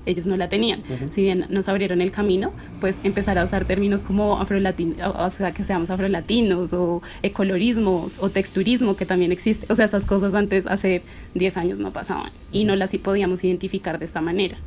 [0.09, 0.83] ellos no la tenían.
[1.11, 5.53] Si bien nos abrieron el camino, pues empezar a usar términos como afrolatinos, o sea,
[5.53, 9.67] que seamos afrolatinos o ecolorismos o texturismo que también existe.
[9.73, 11.03] O sea, esas cosas antes, hace
[11.35, 14.59] 10 años no pasaban y no las podíamos identificar de esta manera.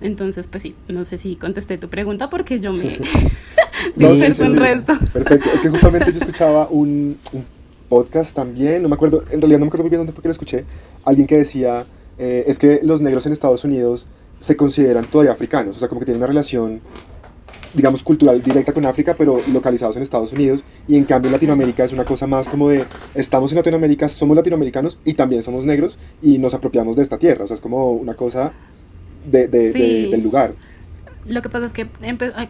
[0.00, 2.98] Entonces, pues sí, no sé si contesté tu pregunta porque yo me
[3.96, 4.94] no, sí, sí, resto.
[5.12, 9.60] Perfecto, es que justamente yo escuchaba un, un, podcast también, no me acuerdo, en realidad
[9.60, 10.66] no me acuerdo muy bien dónde fue que lo escuché,
[11.06, 11.86] alguien que decía,
[12.18, 14.06] eh, es que los negros en Estados Unidos
[14.40, 16.80] se consideran todavía africanos, o sea, como que tienen una relación,
[17.74, 21.92] digamos, cultural directa con África, pero localizados en Estados Unidos, y en cambio Latinoamérica es
[21.92, 26.38] una cosa más como de, estamos en Latinoamérica, somos latinoamericanos y también somos negros y
[26.38, 28.52] nos apropiamos de esta tierra, o sea, es como una cosa
[29.30, 29.72] de, de,
[30.10, 30.54] del lugar.
[31.26, 31.86] Lo que pasa es que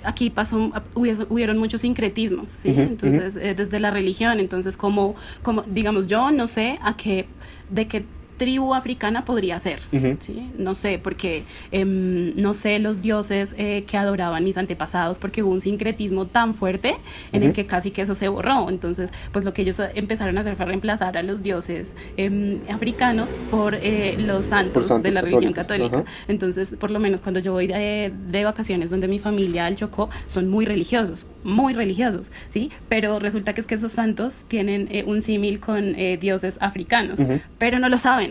[0.04, 2.68] aquí pasó, hubieron muchos sincretismos, ¿sí?
[2.76, 7.26] entonces, eh, desde la religión, entonces, como, como, digamos, yo no sé a qué,
[7.70, 8.04] de qué
[8.38, 9.80] tribu africana podría ser,
[10.20, 10.50] ¿sí?
[10.56, 15.52] No sé, porque em, no sé los dioses eh, que adoraban mis antepasados, porque hubo
[15.52, 16.96] un sincretismo tan fuerte
[17.32, 18.70] en el que casi que eso se borró.
[18.70, 23.30] Entonces, pues lo que ellos empezaron a hacer fue reemplazar a los dioses em, africanos
[23.50, 26.04] por eh, los santos, de la religión católica.
[26.28, 30.08] Entonces, por lo menos cuando yo voy de, de, vacaciones donde mi familia al Chocó,
[30.28, 32.70] son muy religiosos, muy religiosos, ¿sí?
[32.88, 37.18] Pero resulta que es que esos santos tienen eh, un símil con dioses africanos,
[37.58, 38.27] pero no lo saben.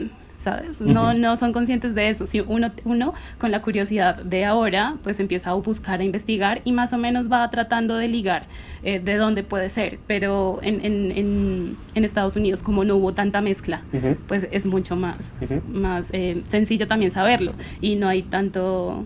[0.47, 0.79] ¿Sabes?
[0.79, 2.25] No, no son conscientes de eso.
[2.25, 6.71] Si uno, uno con la curiosidad de ahora, pues empieza a buscar, a investigar y
[6.71, 8.45] más o menos va tratando de ligar
[8.81, 9.99] eh, de dónde puede ser.
[10.07, 13.81] Pero en, en, en, en, Estados Unidos, como no hubo tanta mezcla,
[14.29, 15.33] pues es mucho más,
[15.67, 17.51] más eh, sencillo también saberlo.
[17.81, 19.05] Y no hay tanto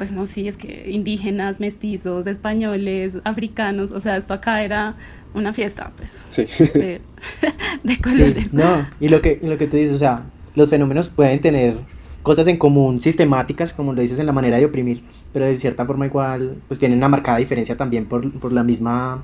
[0.00, 4.94] pues no, sí, es que indígenas, mestizos, españoles, africanos, o sea, esto acá era
[5.34, 6.24] una fiesta, pues.
[6.30, 6.46] Sí.
[6.72, 7.02] De,
[8.02, 8.50] colores.
[8.50, 10.22] no, y lo, que, lo que tú dices, o sea,
[10.54, 11.74] los fenómenos pueden tener
[12.22, 15.02] cosas en común sistemáticas, como lo dices en la manera de oprimir,
[15.34, 19.22] pero de cierta forma igual, pues tienen una marcada diferencia también por, por la misma,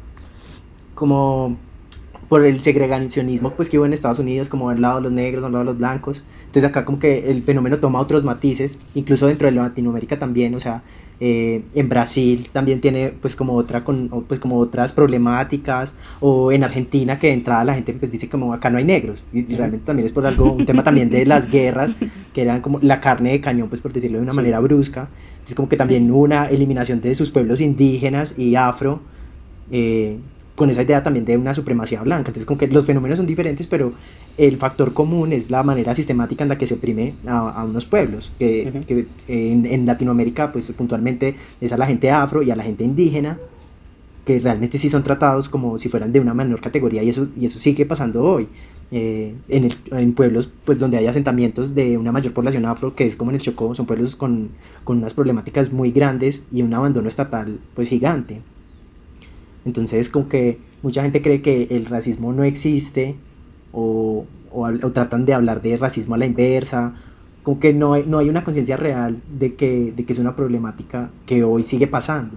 [0.94, 1.56] como
[2.28, 5.44] por el segregacionismo pues que hubo en Estados Unidos, como al lado de los negros,
[5.44, 6.22] al lado de los blancos.
[6.46, 10.60] Entonces acá como que el fenómeno toma otros matices, incluso dentro de Latinoamérica también, o
[10.60, 10.82] sea,
[11.18, 16.62] eh, en Brasil también tiene pues como otra con pues como otras problemáticas o en
[16.62, 19.86] Argentina que de entrada la gente pues dice como acá no hay negros y, realmente
[19.86, 21.94] también es por algo un tema también de las guerras
[22.34, 25.08] que eran como la carne de cañón pues por decirlo de una manera brusca.
[25.46, 29.00] Es como que también una eliminación de sus pueblos indígenas y afro
[29.70, 30.18] eh,
[30.56, 32.30] con esa idea también de una supremacía blanca.
[32.30, 33.92] Entonces, como que los fenómenos son diferentes, pero
[34.38, 38.32] el factor común es la manera sistemática en la que se oprime a, unos pueblos,
[38.38, 42.64] que, que en, en, Latinoamérica, pues puntualmente es a la gente afro y a la
[42.64, 43.38] gente indígena,
[44.24, 47.44] que realmente sí son tratados como si fueran de una menor categoría, y eso, y
[47.44, 48.48] eso sigue pasando hoy.
[48.92, 53.04] Eh, en, el, en, pueblos pues donde hay asentamientos de una mayor población afro que
[53.04, 54.50] es como en el Chocó son pueblos con,
[54.84, 58.42] con unas problemáticas muy grandes y un abandono estatal pues gigante
[59.66, 63.16] entonces, como que mucha gente cree que el racismo no existe
[63.72, 66.94] o, o, tratan de hablar de racismo a la inversa,
[67.42, 70.36] como que no hay, no hay una conciencia real de que, de que es una
[70.36, 72.36] problemática que hoy sigue pasando.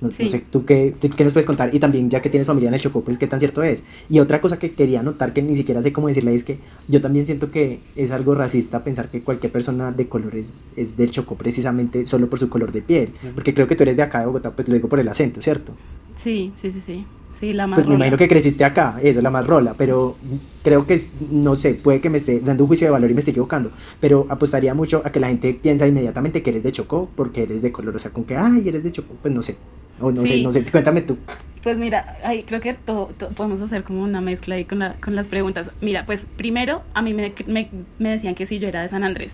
[0.00, 1.74] No, sé, ¿tú qué, qué, nos puedes contar?
[1.74, 3.82] Y también, ya que tienes familia en el Chocó, pues qué tan cierto es.
[4.08, 6.56] Y otra cosa que quería notar, que ni siquiera sé cómo decirle, es que
[6.88, 10.96] yo también siento que es algo racista pensar que cualquier persona de color es, es
[10.96, 13.12] del Chocó precisamente solo por su color de piel.
[13.34, 15.42] Porque creo que tú eres de acá de Bogotá, pues lo digo por el acento,
[15.42, 15.74] ¿cierto?
[16.22, 17.06] Sí, sí, sí, sí.
[17.32, 20.16] Sí, la más Pues me imagino que creciste acá, eso, la más rola, pero
[20.62, 23.20] creo que, no sé, puede que me esté dando un juicio de valor y me
[23.20, 27.08] esté equivocando, pero apostaría mucho a que la gente piensa inmediatamente que eres de Chocó
[27.14, 29.56] porque eres de color, o sea, con que, ay, eres de Chocó, pues no sé,
[30.00, 31.16] o no sé, no sé, cuéntame tú.
[31.62, 35.14] Pues mira, ahí creo que todo, podemos hacer como una mezcla ahí con, la, con
[35.14, 35.70] las preguntas.
[35.80, 39.04] Mira, pues primero a mí me, me, me decían que sí, yo era de San
[39.04, 39.32] Andrés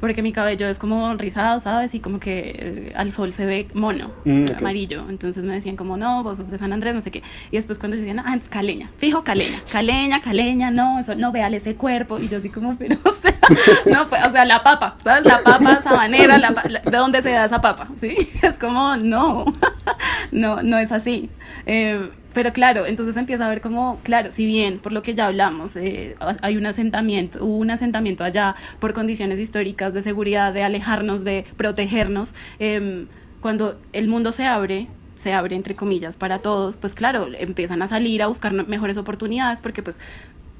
[0.00, 1.94] porque mi cabello es como rizado, ¿sabes?
[1.94, 5.04] Y como que eh, al sol se ve mono, mm, amarillo.
[5.08, 7.22] Entonces me decían como, no, vos sos de San Andrés, no sé qué.
[7.50, 11.58] Y después cuando decían, ah, es caleña, fijo caleña, caleña, caleña, no, eso, no, véale
[11.58, 12.18] ese cuerpo.
[12.18, 13.34] Y yo así como, pero, o sea,
[13.92, 15.24] no, pues, o sea, la papa, ¿sabes?
[15.24, 17.86] La papa sabanera, la, ¿de dónde se da esa papa?
[17.96, 18.16] ¿Sí?
[18.42, 19.44] Es como, no,
[20.32, 21.30] no, no es así.
[21.66, 25.26] Eh, pero claro, entonces empieza a ver como, claro, si bien por lo que ya
[25.26, 30.64] hablamos, eh, hay un asentamiento, hubo un asentamiento allá por condiciones históricas de seguridad, de
[30.64, 33.06] alejarnos, de protegernos, em,
[33.40, 37.88] cuando el mundo se abre, se abre entre comillas para todos, pues claro, empiezan a
[37.88, 39.96] salir a buscar mejores oportunidades porque pues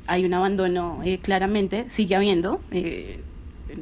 [0.07, 2.61] hay un abandono eh, claramente, sigue habiendo.
[2.71, 3.21] Eh,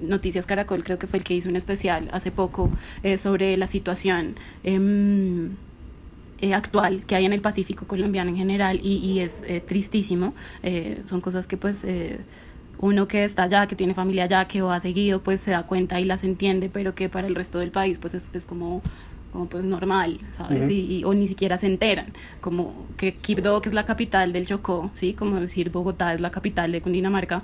[0.00, 2.70] Noticias Caracol creo que fue el que hizo un especial hace poco
[3.18, 4.36] sobre la situación.
[6.42, 10.34] Eh, actual que hay en el Pacífico colombiano en general y, es eh, tristísimo.
[10.64, 11.86] Eh, son cosas que pues
[12.80, 16.00] uno que está allá, que tiene familia allá, que va seguido, pues se da cuenta
[16.00, 18.82] y las entiende, pero que para el resto del país pues es, es como
[19.32, 20.68] como pues normal, ¿sabes?
[20.68, 24.90] y, o ni siquiera se enteran, como que Quibdó, que es la capital del Chocó,
[24.92, 25.14] ¿sí?
[25.14, 27.42] Como decir Bogotá es la capital de Cundinamarca,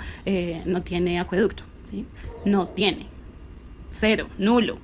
[0.66, 2.04] no tiene acueducto, ¿sí?
[2.44, 3.06] No tiene,
[3.90, 4.76] cero, nulo,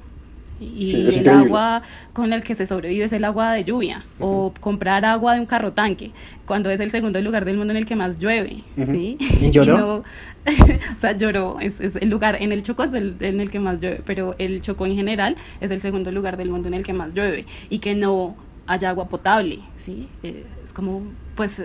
[0.76, 5.04] y el agua con el que se sobrevive es el agua de lluvia o comprar
[5.04, 6.12] agua de un carro tanque
[6.46, 9.18] cuando es el segundo lugar del mundo en el que más llueve ¿sí?
[9.50, 10.04] lloró?
[10.46, 13.60] o sea lloró es, es, el lugar en el Chocó es el, en el que
[13.60, 16.84] más llueve pero el Chocó en general es el segundo lugar del mundo en el
[16.84, 20.08] que más llueve y que no haya agua potable ¿sí?
[20.22, 21.02] Eh, es como
[21.34, 21.60] pues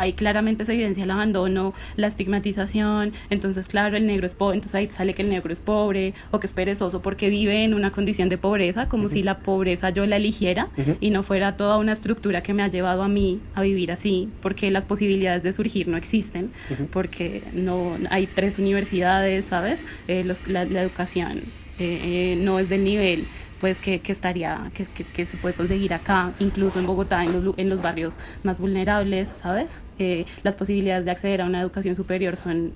[0.00, 4.74] ahí claramente se evidencia el abandono, la estigmatización, entonces claro, el negro es pobre, entonces
[4.74, 7.90] ahí sale que el negro es pobre o que es perezoso porque vive en una
[7.90, 10.68] condición de pobreza, como si la pobreza yo la eligiera
[11.00, 14.28] y no fuera toda una estructura que me ha llevado a mí a vivir así,
[14.40, 16.50] porque las posibilidades de surgir no existen,
[16.92, 19.84] porque no hay tres universidades, ¿sabes?
[20.08, 21.38] Eh, la, educación
[21.78, 23.24] eh, eh, no es del nivel
[23.60, 27.58] pues que, que estaría, que, que, se puede conseguir acá, incluso en Bogotá, en los,
[27.58, 29.70] en los barrios más vulnerables, ¿sabes?
[30.00, 32.72] Eh, las posibilidades de acceder a una educación superior son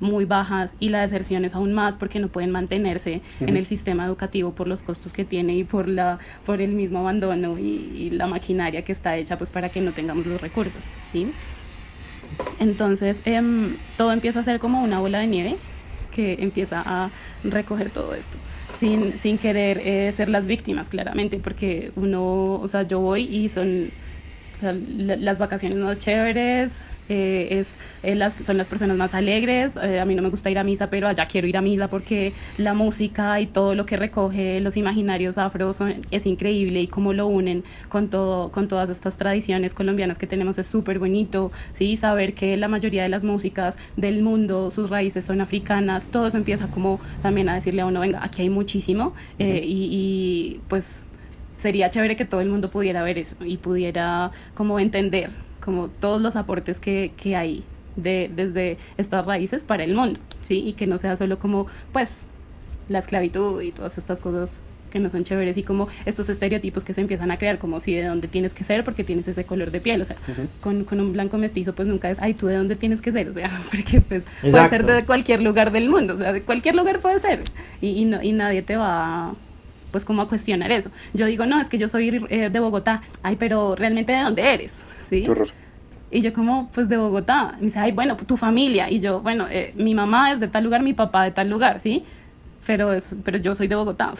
[0.00, 4.04] muy bajas y la deserción es aún más porque no pueden mantenerse en el sistema
[4.04, 8.26] educativo por los costos que tiene y por la por el mismo abandono y, la
[8.26, 11.30] maquinaria que está hecha pues para que no tengamos los recursos ¿sí?
[12.58, 15.56] entonces em, todo empieza a ser como una bola de nieve
[16.10, 17.10] que empieza a
[17.44, 18.38] recoger todo esto
[18.76, 23.48] sin, sin querer eh, ser las víctimas, claramente, porque uno, o sea, yo voy y
[23.48, 23.90] son
[24.62, 26.72] las vacaciones más chéveres,
[27.08, 27.68] eh, es,
[28.02, 29.76] eh, las, son las personas más alegres.
[29.80, 31.88] Eh, a mí no me gusta ir a misa, pero allá quiero ir a misa
[31.88, 35.72] porque la música y todo lo que recoge los imaginarios afro
[36.10, 40.58] es increíble y cómo lo unen con, todo, con todas estas tradiciones colombianas que tenemos
[40.58, 41.52] es súper bonito.
[41.72, 41.96] ¿sí?
[41.96, 46.36] Saber que la mayoría de las músicas del mundo, sus raíces son africanas, todo eso
[46.36, 51.02] empieza como también a decirle a uno, venga, aquí hay muchísimo y, y pues
[51.56, 55.30] sería chévere que todo el mundo pudiera ver eso y pudiera como entender
[55.66, 57.64] como todos los aportes que, que hay
[57.96, 60.62] de, desde estas raíces para el mundo, ¿sí?
[60.64, 62.20] Y que no sea solo como, pues,
[62.88, 64.50] la esclavitud y todas estas cosas
[64.90, 67.94] que no son chéveres y como estos estereotipos que se empiezan a crear, como si
[67.94, 70.14] de dónde tienes que ser porque tienes ese color de piel, o sea,
[70.60, 73.28] con, con, un blanco mestizo pues nunca es, ay, tú de dónde tienes que ser,
[73.28, 76.76] o sea, porque pues puede ser de cualquier lugar del mundo, o sea, de cualquier
[76.76, 77.42] lugar puede ser
[77.80, 79.34] y, y, no, y nadie te va
[79.90, 80.90] pues como a cuestionar eso.
[81.14, 84.54] Yo digo, no, es que yo soy eh, de Bogotá, ay, pero realmente de dónde
[84.54, 85.26] eres, ¿sí?
[86.10, 87.56] Y yo como, pues de Bogotá.
[87.58, 88.90] me dice, ay, bueno, tu familia.
[88.90, 91.80] Y yo, bueno, eh, mi mamá es de tal lugar, mi papá de tal lugar,
[91.80, 92.04] ¿sí?
[92.64, 94.12] Pero, es, pero yo soy de Bogotá.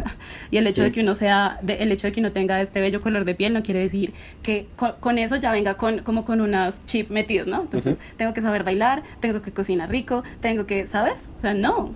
[0.50, 3.00] y el hecho de que uno sea, el hecho de que uno tenga este bello
[3.00, 6.84] color de piel no quiere decir que con, eso ya venga con, como con unas
[6.86, 7.62] chips metidos, ¿no?
[7.62, 11.24] Entonces, tengo que saber bailar, tengo que cocinar rico, tengo que, ¿sabes?
[11.38, 11.92] O sea, no.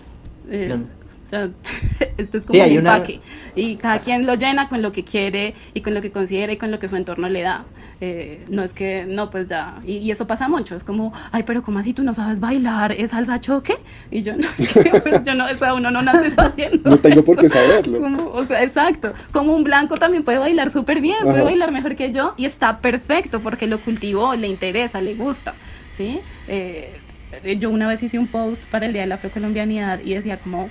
[0.48, 0.76] Eh,
[1.24, 1.50] o sea,
[2.16, 3.20] este es como un empaque.
[3.55, 6.57] Y cada quien lo llena con lo que quiere y con lo que considera y
[6.57, 7.64] con lo que su entorno le da.
[8.00, 9.79] Eh, no es que, no, pues ya.
[9.87, 10.76] Y, eso pasa mucho.
[10.76, 12.92] Es como, ay, pero ¿cómo así tú no sabes bailar?
[12.92, 13.76] ¿Es salsa choque?
[14.11, 16.90] Y yo, no, es que pues, yo no, o sea, uno no nace sabiendo.
[16.90, 18.33] no tengo por qué saberlo.
[18.33, 19.12] o sea, exacto.
[19.33, 22.81] Como un blanco también puede bailar súper bien, puede bailar mejor que yo y está
[22.81, 25.55] perfecto porque lo cultivó, le interesa, le gusta.
[25.94, 26.20] ¿Sí?
[26.48, 26.92] Eh,
[27.59, 30.68] yo una vez hice un post para el Día de la Afrocolombianidad y decía como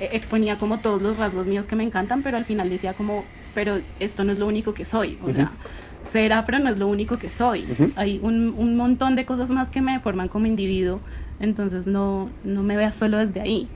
[0.00, 3.78] exponía como todos los rasgos míos que me encantan, pero al final decía como, pero
[4.00, 5.52] esto no es lo único que soy, o sea,
[6.02, 7.64] ser afro no es lo único que soy,
[7.96, 11.00] hay un, un, montón de cosas más que me forman como individuo,
[11.40, 13.68] entonces no, no me veas solo desde ahí,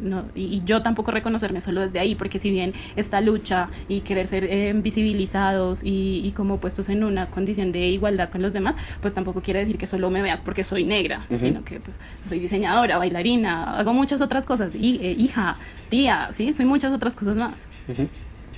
[0.00, 4.26] no, y, yo tampoco reconocerme solo desde ahí, porque si bien esta lucha y querer
[4.26, 8.76] ser eh, visibilizados y, y, como puestos en una condición de igualdad con los demás,
[9.00, 12.38] pues tampoco quiere decir que solo me veas porque soy negra, sino que pues soy
[12.38, 15.56] diseñadora, bailarina, hago muchas otras cosas, y, eh, hija,
[15.88, 17.66] tía, sí, soy muchas otras cosas más.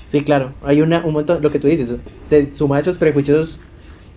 [0.06, 3.60] Sí, claro, hay una, un montón, lo que tú dices, se suma a esos prejuicios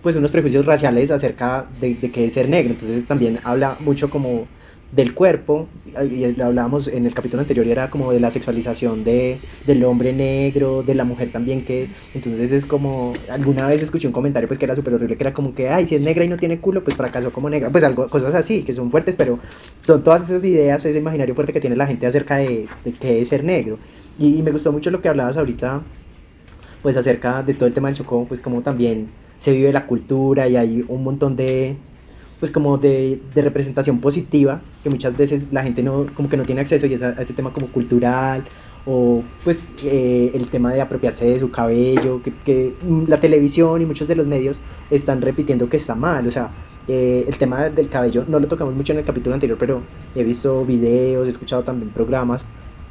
[0.02, 4.08] pues unos prejuicios raciales acerca de, de que es ser negro, entonces también habla mucho
[4.08, 4.46] como
[4.92, 5.66] del cuerpo,
[6.10, 10.82] y hablábamos en el capítulo anterior, era como de la sexualización de, del hombre negro,
[10.82, 14.64] de la mujer también, que entonces es como, alguna vez escuché un comentario pues que
[14.64, 16.84] era súper horrible, que era como que, ay, si es negra y no tiene culo,
[16.84, 19.38] pues fracasó como negra, pues algo, cosas así, que son fuertes, pero
[19.78, 23.20] son todas esas ideas, ese imaginario fuerte que tiene la gente acerca de, de qué
[23.20, 23.78] es ser negro.
[24.18, 25.82] Y, y me gustó mucho lo que hablabas ahorita,
[26.82, 30.48] pues acerca de todo el tema del Chocó, pues como también se vive la cultura
[30.48, 31.76] y hay un montón de,
[32.38, 36.44] pues como de, de, representación positiva, que muchas veces la gente no, como que no
[36.44, 38.44] tiene acceso y es a, ese tema como cultural,
[38.84, 42.74] o pues eh, el tema de apropiarse de su cabello, que, que,
[43.06, 46.50] la televisión y muchos de los medios están repitiendo que está mal, o sea,
[46.88, 49.82] eh, el tema del cabello no lo tocamos mucho en el capítulo anterior, pero
[50.14, 52.44] he visto videos, he escuchado también programas,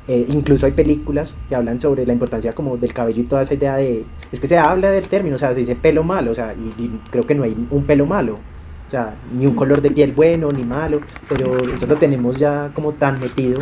[0.07, 3.53] eh, incluso hay películas que hablan sobre la importancia como del cabello y toda esa
[3.53, 6.35] idea de, es que se habla del término, o sea, se dice pelo malo, o
[6.35, 8.39] sea, y, y creo que no hay un pelo malo,
[8.87, 12.71] o sea, ni un color de piel bueno ni malo, pero eso lo tenemos ya
[12.73, 13.61] como tan metido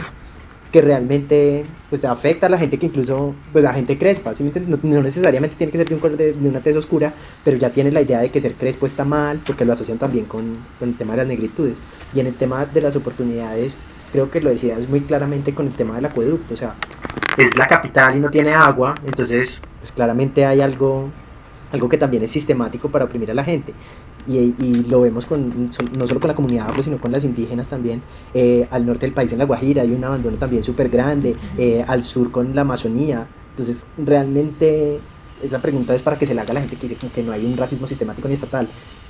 [0.74, 4.52] que realmente pues afecta a la gente que incluso, pues a gente crespa, ¿sí?
[4.68, 7.14] no, no, necesariamente tiene que ser de un color de, de, una tez oscura,
[7.46, 10.26] pero ya tiene la idea de que ser crespo está mal, porque lo asocian también
[10.26, 11.78] con, con el tema de las negritudes.
[12.16, 13.76] Y en el tema de las oportunidades,
[14.12, 16.74] creo que lo decías muy claramente con el tema del acueducto, o sea,
[17.38, 21.12] es la capital y no tiene agua, entonces pues claramente hay algo
[21.74, 23.74] algo que también es sistemático para oprimir a la gente.
[24.28, 27.70] Y, y lo vemos con, no solo con la comunidad afro, sino con las indígenas
[27.70, 28.02] también.
[28.34, 31.36] Eh, al norte del país, en La Guajira, hay un abandono también súper grande.
[31.58, 33.28] Eh, al sur con la Amazonía.
[33.52, 35.00] Entonces, realmente,
[35.44, 37.46] esa pregunta es para que se le haga la gente que dice que no hay
[37.46, 38.68] un racismo sistemático ni estatal.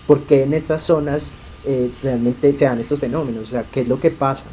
[0.08, 1.32] porque en estas zonas
[1.66, 3.44] eh, realmente se dan estos fenómenos?
[3.44, 4.46] O sea, ¿qué es lo que pasa?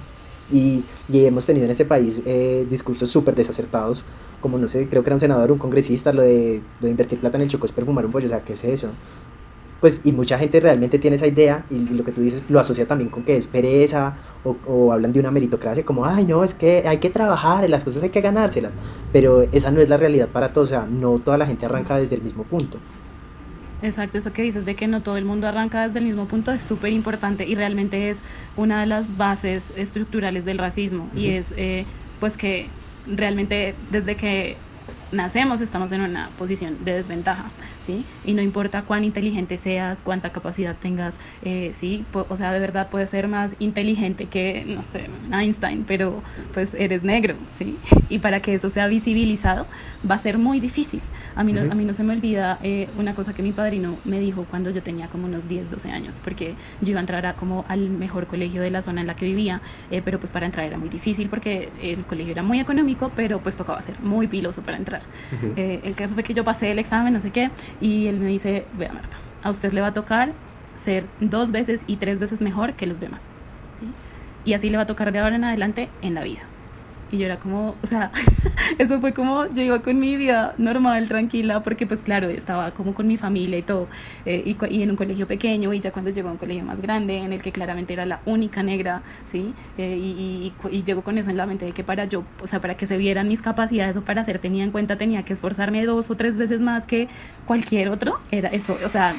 [0.52, 4.04] Y, y hemos tenido en ese país eh, discursos súper desacertados,
[4.40, 7.20] como no sé, creo que era un senador, un congresista, lo de, lo de invertir
[7.20, 8.88] plata en el Chocó es perfumar un pollo, o sea, ¿qué es eso?
[9.80, 12.86] Pues, y mucha gente realmente tiene esa idea, y lo que tú dices lo asocia
[12.86, 16.54] también con que es pereza, o, o hablan de una meritocracia, como, ay, no, es
[16.54, 18.74] que hay que trabajar, las cosas hay que ganárselas,
[19.12, 21.96] pero esa no es la realidad para todos, o sea, no toda la gente arranca
[21.96, 22.78] desde el mismo punto.
[23.82, 26.52] Exacto, eso que dices de que no todo el mundo arranca desde el mismo punto
[26.52, 28.18] es súper importante y realmente es
[28.56, 31.20] una de las bases estructurales del racismo uh -huh.
[31.20, 31.86] y es eh,
[32.20, 32.66] pues que
[33.06, 34.56] realmente desde que
[35.12, 37.44] nacemos estamos en una posición de desventaja,
[37.84, 38.04] ¿sí?
[38.24, 42.04] Y no importa cuán inteligente seas, cuánta capacidad tengas, eh, ¿sí?
[42.12, 47.02] O sea, de verdad puedes ser más inteligente que, no sé, Einstein, pero pues eres
[47.04, 47.76] negro, ¿sí?
[48.08, 49.66] Y para que eso sea visibilizado
[50.08, 51.00] va a ser muy difícil.
[51.36, 51.72] A mí no, uh -huh.
[51.72, 54.70] a mí no se me olvida eh, una cosa que mi padrino me dijo cuando
[54.70, 57.88] yo tenía como unos 10, 12 años, porque yo iba a entrar a como al
[57.88, 60.78] mejor colegio de la zona en la que vivía, eh, pero pues para entrar era
[60.78, 64.76] muy difícil porque el colegio era muy económico, pero pues tocaba ser muy piloso para
[64.76, 65.02] entrar.
[65.32, 65.52] Uh -huh.
[65.56, 68.26] eh, el caso fue que yo pasé el examen, no sé qué, y él me
[68.26, 70.32] dice, vea Marta, a usted le va a tocar
[70.74, 73.32] ser dos veces y tres veces mejor que los demás.
[74.44, 76.40] Y así le va a tocar de ahora en adelante en la vida.
[77.12, 78.12] Y yo era como, o sea,
[78.78, 82.94] eso fue como, yo iba con mi vida normal, tranquila, porque pues claro, estaba como
[82.94, 83.88] con mi familia y todo,
[84.24, 86.80] eh, y, y, en un colegio pequeño, y ya cuando llegó a un colegio más
[86.80, 89.54] grande, en el que claramente era la única negra, ¿sí?
[89.76, 92.60] Eh, y, y, llegó con eso en la mente de que para yo, o sea,
[92.60, 95.84] para que se vieran mis capacidades o para ser tenía en cuenta, tenía que esforzarme
[95.84, 97.08] dos o tres veces más que
[97.46, 99.14] cualquier otro, era eso, o sea,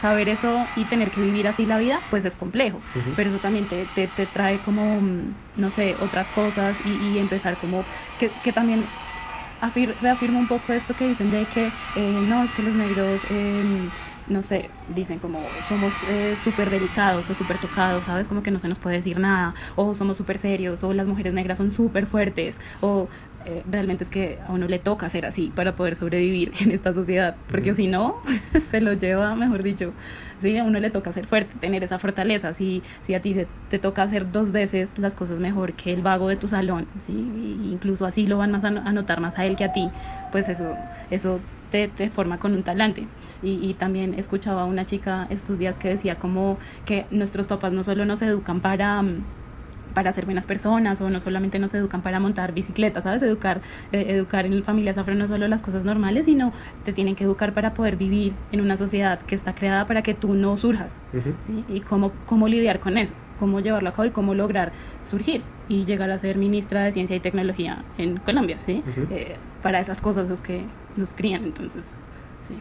[0.00, 2.78] saber eso y tener que vivir así la vida, pues es complejo.
[2.78, 3.12] Uh -huh.
[3.16, 5.00] Pero eso también te, te, te, trae como,
[5.56, 7.84] no sé, otras cosas y, y empezar como,
[8.18, 8.84] que, que también
[9.60, 13.20] afir, reafirma un poco esto que dicen de que eh, no, es que los negros...
[13.30, 13.88] Eh,
[14.28, 18.26] no sé, dicen como somos eh, súper delicados o súper tocados, ¿sabes?
[18.26, 21.32] Como que no se nos puede decir nada, o somos súper serios, o las mujeres
[21.32, 23.08] negras son súper fuertes, o
[23.46, 26.92] eh, realmente es que a uno le toca ser así para poder sobrevivir en esta
[26.92, 27.74] sociedad, porque mm.
[27.74, 28.16] si no,
[28.70, 29.92] se lo lleva, mejor dicho,
[30.38, 30.58] ¿sí?
[30.58, 33.78] A uno le toca ser fuerte, tener esa fortaleza, si, si a ti te, te
[33.78, 37.12] toca hacer dos veces las cosas mejor que el vago de tu salón, ¿sí?
[37.12, 39.88] Incluso así lo van más a, a notar más a él que a ti,
[40.32, 40.74] pues eso,
[41.10, 43.06] eso te, te, forma con un talante.
[43.42, 47.72] Y, y, también escuchaba a una chica estos días que decía como que nuestros papás
[47.72, 49.02] no solo nos educan para
[49.96, 53.22] para ser buenas personas o no solamente nos educan para montar bicicletas, ¿sabes?
[53.22, 56.52] Educar, eh, educar en familias afro no solo las cosas normales, sino
[56.84, 60.12] te tienen que educar para poder vivir en una sociedad que está creada para que
[60.12, 61.34] tú no surjas, uh -huh.
[61.46, 61.64] ¿sí?
[61.70, 64.70] Y cómo, cómo lidiar con eso, cómo llevarlo a cabo y cómo lograr
[65.04, 68.82] surgir y llegar a ser ministra de Ciencia y Tecnología en Colombia, ¿sí?
[68.86, 69.06] Uh -huh.
[69.12, 70.60] eh, para esas cosas es que
[70.98, 71.94] nos crían, entonces,
[72.42, 72.58] sí.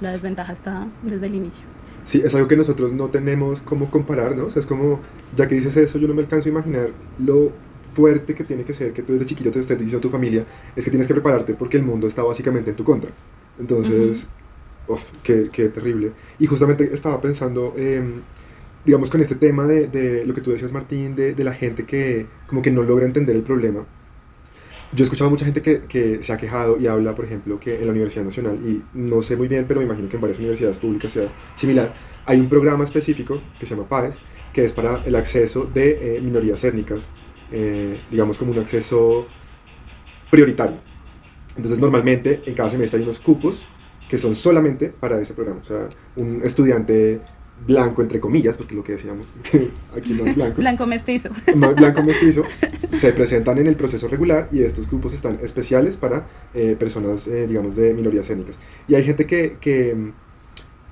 [0.00, 1.75] La desventaja está desde el inicio.
[2.06, 4.44] Sí, es algo que nosotros no tenemos cómo comparar, ¿no?
[4.44, 5.00] O sea, es como,
[5.34, 7.50] ya que dices eso, yo no me alcanzo a imaginar lo
[7.94, 10.44] fuerte que tiene que ser que tú desde chiquito te estés diciendo a tu familia,
[10.76, 13.10] es que tienes que prepararte porque el mundo está básicamente en tu contra.
[13.58, 14.28] Entonces,
[14.86, 14.94] uh -huh.
[14.94, 16.12] uf, qué, qué, terrible.
[16.38, 18.00] Y justamente estaba pensando, eh,
[18.84, 21.86] digamos, con este tema de, de lo que tú decías, Martín, de, de, la gente
[21.86, 23.84] que como que no logra entender el problema.
[24.92, 27.58] Yo he escuchado a mucha gente que, que, se ha quejado y habla, por ejemplo,
[27.58, 30.22] que en la Universidad Nacional, y no sé muy bien, pero me imagino que en
[30.22, 31.12] varias universidades públicas
[31.54, 31.92] similar,
[32.24, 34.18] hay un programa específico que se llama PAES,
[34.52, 37.08] que es para el acceso de eh, minorías étnicas,
[37.52, 39.26] eh, digamos como un acceso
[40.30, 40.78] prioritario.
[41.56, 43.66] Entonces normalmente en cada semestre hay unos cupos
[44.08, 45.60] que son solamente para ese programa.
[45.60, 47.20] O sea, un estudiante
[47.64, 49.26] blanco, entre comillas, porque lo que decíamos,
[49.96, 50.60] aquí no es blanco.
[50.60, 51.30] blanco mestizo.
[51.54, 52.44] Blanco mestizo,
[52.92, 57.46] se presentan en el proceso regular y estos grupos están especiales para eh, personas, eh,
[57.46, 58.58] digamos, de minorías étnicas.
[58.88, 60.12] Y hay gente que, que,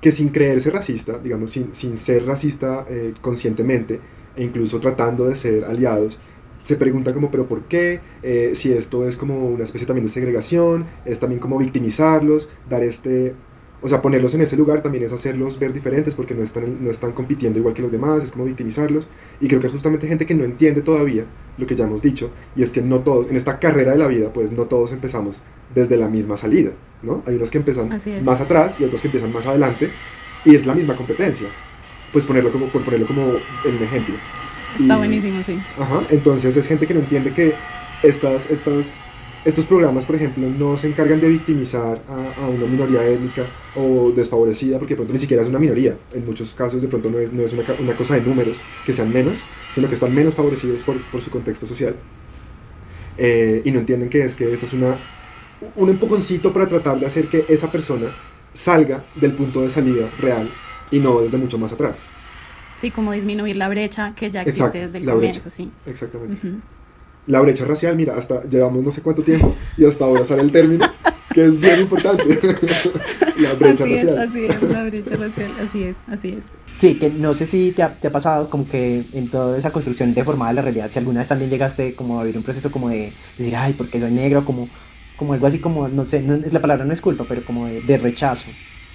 [0.00, 4.00] que sin creerse racista, digamos, sin, sin ser racista eh, conscientemente,
[4.36, 6.18] e incluso tratando de ser aliados,
[6.62, 8.00] se pregunta como, pero ¿por qué?
[8.54, 13.34] Si esto es como una especie también de segregación, es también como victimizarlos, dar este,
[13.84, 16.90] o sea, ponerlos en ese lugar también es hacerlos ver diferentes porque no están, no
[16.90, 19.08] están compitiendo igual que los demás, es como victimizarlos.
[19.42, 21.26] Y creo que justamente gente que no entiende todavía
[21.58, 24.06] lo que ya hemos dicho, y es que no todos, en esta carrera de la
[24.06, 25.42] vida, pues no todos empezamos
[25.74, 26.70] desde la misma salida,
[27.02, 27.22] ¿no?
[27.26, 27.90] Hay unos que empiezan
[28.24, 29.90] más atrás y otros que empiezan más adelante,
[30.46, 31.48] y es la misma competencia.
[32.10, 33.22] Pues ponerlo como, por ponerlo como
[33.66, 34.14] en un ejemplo.
[34.80, 35.60] Está buenísimo, sí.
[35.78, 37.52] Ajá, entonces es gente que no entiende que
[38.02, 38.96] estas, estas,
[39.44, 43.42] estos programas, por ejemplo, no se encargan de victimizar a, a, una minoría étnica
[43.76, 45.98] o desfavorecida, porque de pronto ni siquiera es una minoría.
[46.14, 48.92] En muchos casos de pronto no es, no es una, una cosa de números, que
[48.94, 49.40] sean menos,
[49.74, 51.94] sino que están menos favorecidos por, por su contexto social.
[53.18, 54.96] Eh, y no entienden que es que esta es una,
[55.76, 58.06] un empujoncito para tratar de hacer que esa persona
[58.54, 60.48] salga del punto de salida real
[60.90, 61.96] y no desde mucho más atrás.
[62.76, 65.50] Sí, como disminuir la brecha que ya existe Exacto, desde el comienzo, brecha.
[65.50, 65.70] sí.
[65.86, 66.46] Exactamente.
[66.46, 66.60] Ujú.
[67.26, 70.52] La brecha racial, mira, hasta llevamos no sé cuánto tiempo y hasta ahora sale el
[70.52, 70.86] término,
[71.32, 72.24] que es bien importante.
[73.38, 74.08] la brecha así racial.
[74.08, 76.44] es, así es, la brecha racial, así es, así es.
[76.78, 79.70] Sí, que no sé si te ha, te ha pasado como que en toda esa
[79.70, 82.70] construcción deformada de la realidad, si alguna vez también llegaste como a vivir un proceso
[82.70, 84.68] como de decir, ay, porque soy negro, como,
[85.16, 87.66] como algo así como, no sé, no, es la palabra no es culpa, pero como
[87.66, 88.46] de, de rechazo.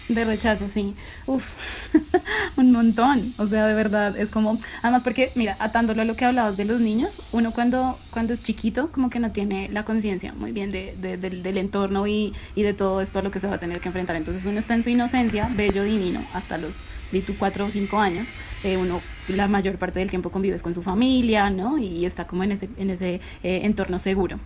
[0.09, 0.95] De rechazo, sí.
[1.27, 1.53] Uf,
[2.57, 3.31] un montón.
[3.37, 6.65] O sea, de verdad, es como, además porque, mira, atándolo a lo que hablabas de
[6.65, 10.71] los niños, uno cuando, cuando es chiquito como que no tiene la conciencia muy bien
[10.71, 13.59] de, de- del, entorno y, y de todo esto a lo que se va a
[13.59, 14.15] tener que enfrentar.
[14.15, 16.77] Entonces uno está en su inocencia, bello, divino, hasta los
[17.11, 18.27] di tú, cuatro o cinco años.
[18.63, 21.77] Eh, uno la mayor parte del tiempo convives con su familia, ¿no?
[21.77, 24.39] Y está como en ese, en ese eh, entorno seguro.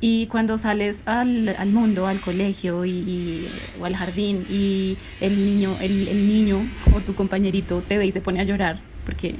[0.00, 3.46] Y cuando sales al, al mundo, al colegio y,
[3.78, 6.58] o al jardín y el niño, el, el niño
[6.94, 9.36] o tu compañerito te ve y se pone a llorar porque,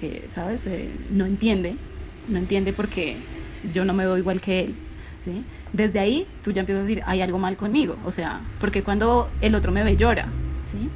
[0.00, 0.66] eh, ¿sabes?
[0.66, 1.76] Eh, no entiende,
[2.28, 3.16] no entiende porque
[3.72, 4.74] yo no me veo igual que él.
[5.24, 5.44] ¿sí?
[5.72, 7.96] Desde ahí tú ya empiezas a decir, hay algo mal conmigo.
[8.04, 10.26] O sea, porque cuando el otro me ve llora.
[10.70, 10.88] ¿sí?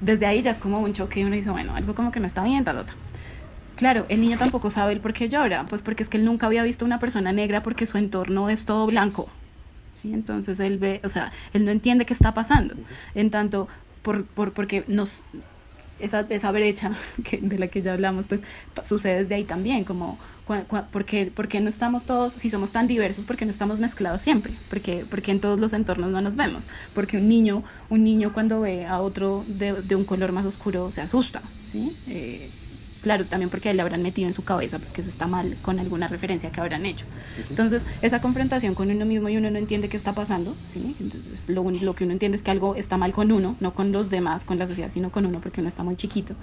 [0.00, 2.26] Desde ahí ya es como un choque y uno dice, bueno, algo como que no
[2.26, 2.96] está bien, tal, tal.
[3.76, 6.46] Claro, el niño tampoco sabe el por qué llora, pues porque es que él nunca
[6.46, 9.28] había visto una persona negra porque su entorno es todo blanco.
[10.00, 10.12] ¿sí?
[10.12, 12.74] Entonces él ve, o sea, él no entiende qué está pasando.
[13.14, 13.68] En tanto,
[14.02, 15.22] por, por, porque nos,
[15.98, 16.92] esa, esa brecha
[17.24, 18.42] que, de la que ya hablamos, pues
[18.84, 20.18] sucede desde ahí también, como,
[20.92, 24.52] porque, porque no estamos todos, si somos tan diversos, porque no estamos mezclados siempre?
[24.68, 26.66] Porque, porque en todos los entornos no nos vemos.
[26.94, 30.90] Porque un niño, un niño cuando ve a otro de, de un color más oscuro
[30.90, 31.96] se asusta, ¿sí?
[32.08, 32.50] Eh,
[33.04, 35.78] Claro, también porque le habrán metido en su cabeza pues que eso está mal con
[35.78, 37.04] alguna referencia que habrán hecho.
[37.50, 40.96] Entonces, esa confrontación con uno mismo y uno no entiende qué está pasando, ¿sí?
[40.98, 43.92] Entonces, lo, lo que uno entiende es que algo está mal con uno, no con
[43.92, 46.34] los demás, con la sociedad, sino con uno porque uno está muy chiquito.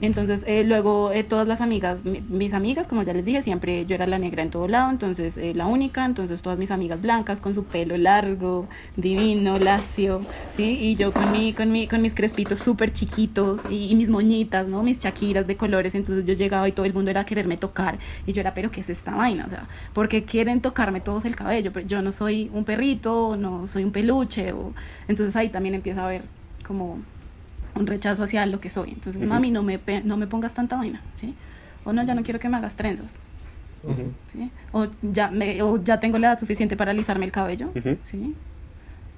[0.00, 3.86] Entonces, eh, luego eh, todas las amigas, mi- mis amigas, como ya les dije, siempre
[3.86, 7.00] yo era la negra en todo lado, entonces eh, la única, entonces todas mis amigas
[7.00, 8.66] blancas con su pelo largo,
[8.96, 10.26] divino, lacio,
[10.56, 10.76] ¿sí?
[10.80, 14.82] Y yo con, mi, con, mi, con mis crespitos súper chiquitos y, mis moñitas, ¿no?
[14.82, 17.98] Mis chaquiras de colores, entonces yo llegaba y todo el mundo era a quererme tocar
[18.26, 19.46] y yo era, pero ¿qué es esta vaina?
[19.46, 21.72] O sea, porque quieren tocarme todos el cabello?
[21.72, 24.72] Pero yo no soy un perrito, no soy un peluche, o...
[25.06, 26.22] entonces ahí también empieza a haber
[26.66, 26.98] como
[27.74, 28.90] un rechazo hacia lo que soy.
[28.90, 31.34] Entonces, mami, no me, no me pongas tanta vaina, ¿sí?
[31.84, 33.18] O no, ya no quiero que me hagas trenzas,
[34.32, 34.50] ¿sí?
[34.72, 37.70] O ya, me, o ya tengo la edad suficiente para alisarme el cabello.
[38.02, 38.34] ¿sí?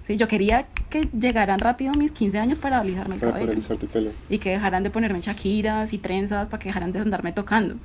[0.06, 3.46] Sí, yo quería que llegaran rápido mis 15 años para alisarme el Para cabello.
[3.48, 4.10] paralizar tu pelo.
[4.28, 7.76] Y que dejaran de ponerme chaquiras y trenzas para que dejaran de andarme tocando.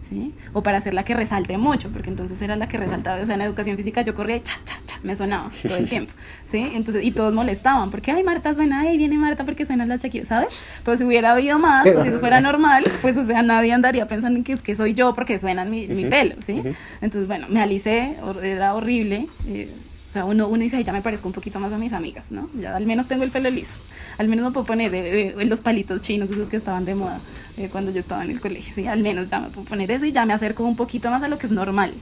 [0.00, 0.32] ¿Sí?
[0.54, 3.20] O para hacer la que resalte mucho, porque entonces era la que resaltaba.
[3.20, 5.88] O sea, en educación física yo corría y cha, cha, cha, me sonaba todo el
[5.90, 6.12] tiempo.
[6.50, 6.66] ¿Sí?
[6.72, 10.24] Entonces, y todos molestaban, porque, ay, Marta suena, ay, viene Marta porque suena la chaquira,
[10.24, 10.58] ¿sabes?
[10.84, 14.06] Pero si hubiera habido más, o si eso fuera normal, pues, o sea, nadie andaría
[14.08, 16.62] pensando en que es que soy yo porque suena mi, mi pelo, ¿sí?
[17.02, 19.26] Entonces, bueno, me alicé, era horrible.
[19.46, 19.68] eh,
[20.08, 22.30] O sea, uno, uno dice, "Ay, ya me parezco un poquito más a mis amigas,
[22.30, 22.48] ¿no?
[22.58, 23.74] Ya al menos tengo el pelo liso.
[24.16, 27.20] Al menos me puedo poner eh, eh, los palitos chinos, esos que estaban de moda
[27.58, 28.74] eh, cuando yo estaba en el colegio.
[28.74, 31.22] Sí, al menos ya me puedo poner eso y ya me acerco un poquito más
[31.22, 31.92] a lo que es normal.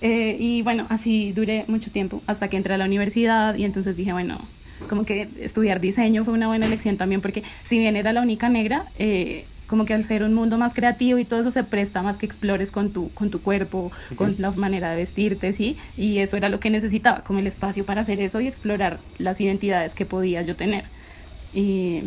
[0.00, 3.96] Eh, y bueno, así duré mucho tiempo hasta que entré a la universidad y entonces
[3.96, 4.38] dije, bueno,
[4.88, 8.48] como que estudiar diseño fue una buena elección también porque si bien era la única
[8.48, 12.02] negra, eh, como que al ser un mundo más creativo y todo eso se presta
[12.02, 15.76] más que explores con tu, con tu cuerpo, con la manera de vestirte, ¿sí?
[15.96, 19.40] Y eso era lo que necesitaba, como el espacio para hacer eso y explorar las
[19.40, 20.84] identidades que podía yo tener.
[21.54, 22.02] Y,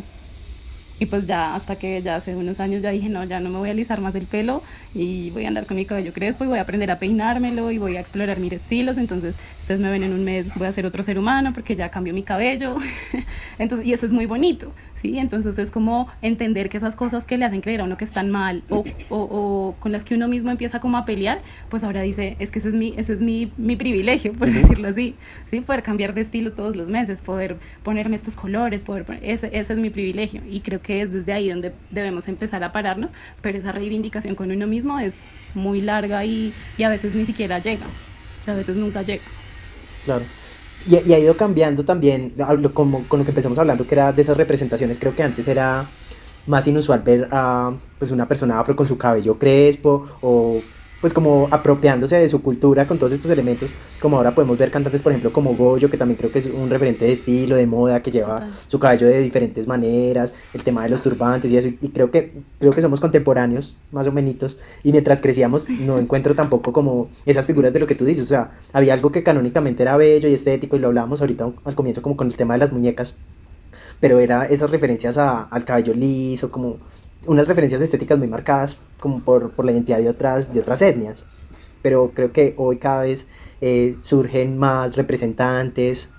[1.02, 3.58] y pues ya hasta que ya hace unos años ya dije, no, ya no me
[3.58, 4.62] voy a alisar más el pelo
[4.94, 7.80] y voy a andar con mi cabello crespo y voy a aprender a peinármelo y
[7.80, 9.00] voy a explorar mis estilos.
[9.00, 11.90] Entonces, ustedes me ven en un mes, voy a ser otro ser humano porque ya
[11.90, 12.76] cambió mi cabello.
[13.60, 15.18] Entonces, y eso es muy bonito, ¿sí?
[15.18, 18.30] Entonces es como entender que esas cosas que le hacen creer a uno que están
[18.30, 21.40] mal o, o, o con las que uno mismo empieza como a pelear,
[21.70, 24.88] pues ahora dice, es que ese es mi, ese es mi, mi privilegio, por decirlo
[24.88, 25.16] así,
[25.50, 25.62] ¿sí?
[25.62, 29.74] Poder cambiar de estilo todos los meses, poder ponerme estos colores, poder poner- ese, ese
[29.74, 30.42] es mi privilegio.
[30.50, 33.12] Y creo que es desde ahí donde debemos empezar a pararnos,
[33.42, 35.24] pero esa reivindicación con uno mismo es
[35.54, 37.86] muy larga y, y a veces ni siquiera llega,
[38.48, 39.24] a veces nunca llega.
[40.04, 40.26] Claro.
[40.88, 42.34] Y, y ha ido cambiando también,
[42.74, 44.98] como con lo que empezamos hablando, que era de esas representaciones.
[44.98, 45.86] Creo que antes era
[46.48, 50.60] más inusual ver a pues, una persona afro con su cabello crespo o
[51.02, 55.02] pues como apropiándose de su cultura con todos estos elementos, como ahora podemos ver cantantes,
[55.02, 58.02] por ejemplo, como Goyo, que también creo que es un referente de estilo, de moda,
[58.04, 58.52] que lleva Total.
[58.68, 62.32] su cabello de diferentes maneras, el tema de los turbantes y eso, y creo que,
[62.60, 67.46] creo que somos contemporáneos, más o menos, y mientras crecíamos no encuentro tampoco como esas
[67.48, 70.34] figuras de lo que tú dices, o sea, había algo que canónicamente era bello y
[70.36, 73.16] estético, y lo hablábamos ahorita al comienzo como con el tema de las muñecas,
[74.00, 76.78] pero era esas referencias a- al cabello liso, como
[77.28, 81.26] unas referencias estéticas muy marcadas como por, por la identidad de otras, de otras etnias.
[81.82, 83.26] Pero creo que hoy cada vez
[83.62, 86.10] eh, surgen más representantes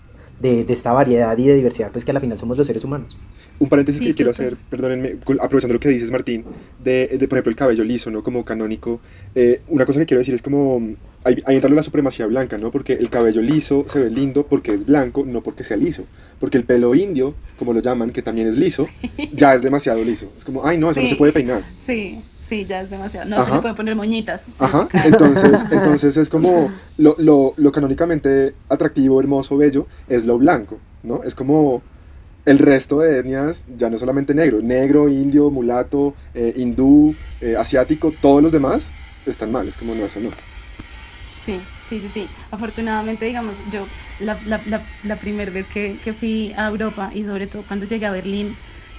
[0.41, 2.85] de, de esta variedad y de diversidad, pues que a la final somos los seres
[2.85, 3.17] humanos.
[3.63, 6.45] Un paréntesis Sí, que quiero hacer, perdónenme, aprovechando lo que dices, Martín,
[6.83, 8.23] de, de, por ejemplo, el cabello liso, ¿no?
[8.25, 9.01] Como canónico.
[9.37, 10.81] eh, una cosa que quiero decir es como,
[11.23, 12.73] ahí, ahí entra la supremacía blanca, ¿no?
[12.73, 16.05] Porque el cabello liso se ve lindo porque es blanco, no porque sea liso.
[16.41, 18.89] Porque el pelo indio, como lo llaman, que también es liso,
[19.33, 20.33] ya es demasiado liso.
[20.37, 21.11] Es como, ay, no, eso no Sí.
[21.13, 21.63] se puede peinar.
[21.87, 23.31] Sí, sí, ya es demasiado.
[23.31, 23.55] No se Ajá.
[23.55, 24.41] le pueden poner moñitas.
[24.41, 25.09] sí, Ajá, claro.
[25.09, 31.23] entonces, entonces es como lo, lo, lo canónicamente atractivo, hermoso, bello, es lo blanco, ¿no?
[31.23, 31.81] Es como
[32.45, 38.13] el resto de etnias, ya no solamente negro, negro, indio, mulato, eh, hindú, eh, asiático,
[38.21, 38.93] todos los demás
[39.27, 40.31] están mal, es como no, eso no.
[41.45, 42.29] Sí, sí, sí, sí.
[42.51, 43.87] Afortunadamente, digamos, yo
[44.21, 47.87] la, la, la, la primera vez que, que fui a Europa y sobre todo cuando
[47.87, 48.57] llegué a Berlín,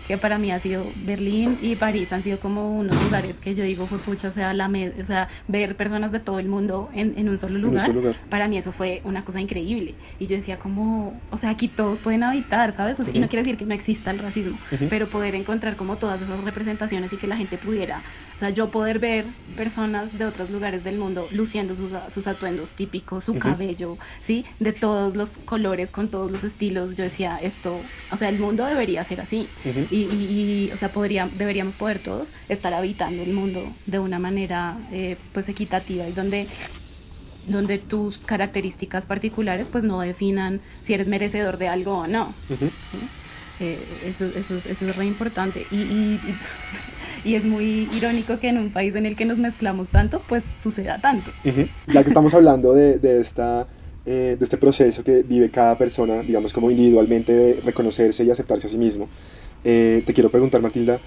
[0.07, 3.63] que para mí ha sido Berlín y París han sido como unos lugares que yo
[3.63, 6.89] digo, fue pucha, o sea, la me- o sea, ver personas de todo el mundo
[6.93, 7.89] en, en un solo lugar,
[8.29, 9.95] para mí eso fue una cosa increíble.
[10.19, 12.99] Y yo decía como, o sea, aquí todos pueden habitar, ¿sabes?
[12.99, 14.87] O sea, Y no quiere decir que no exista el racismo, Ujú.
[14.89, 18.01] pero poder encontrar como todas esas representaciones y que la gente pudiera,
[18.35, 19.25] o sea, yo poder ver
[19.55, 24.43] personas de otros lugares del mundo luciendo sus, sus atuendos típicos, su cabello, ¿sí?
[24.59, 27.79] De todos los colores, con todos los estilos, yo decía, esto,
[28.11, 29.47] o sea, el mundo debería ser así.
[29.93, 34.17] Y, y- y, o sea, podría, deberíamos poder todos estar habitando el mundo de una
[34.19, 36.47] manera eh, pues equitativa y donde
[37.47, 42.33] donde tus características particulares pues no definan si eres merecedor de algo o no.
[42.49, 42.67] Ujú.
[42.67, 42.97] ¿sí?
[43.59, 43.77] Eh,
[44.07, 45.65] eso, eso, es- eso es re importante.
[45.69, 46.19] Y, y,
[47.25, 50.43] y- es muy irónico que en un país en el que nos mezclamos tanto, pues
[50.61, 51.31] suceda tanto.
[51.45, 51.67] Ujú.
[51.93, 53.67] Ya que estamos hablando de, de esta,
[54.05, 58.67] eh, de este proceso que vive cada persona, digamos como individualmente, de reconocerse y aceptarse
[58.67, 59.09] a sí mismo,
[59.63, 60.99] eh, te quiero preguntar, Matilda,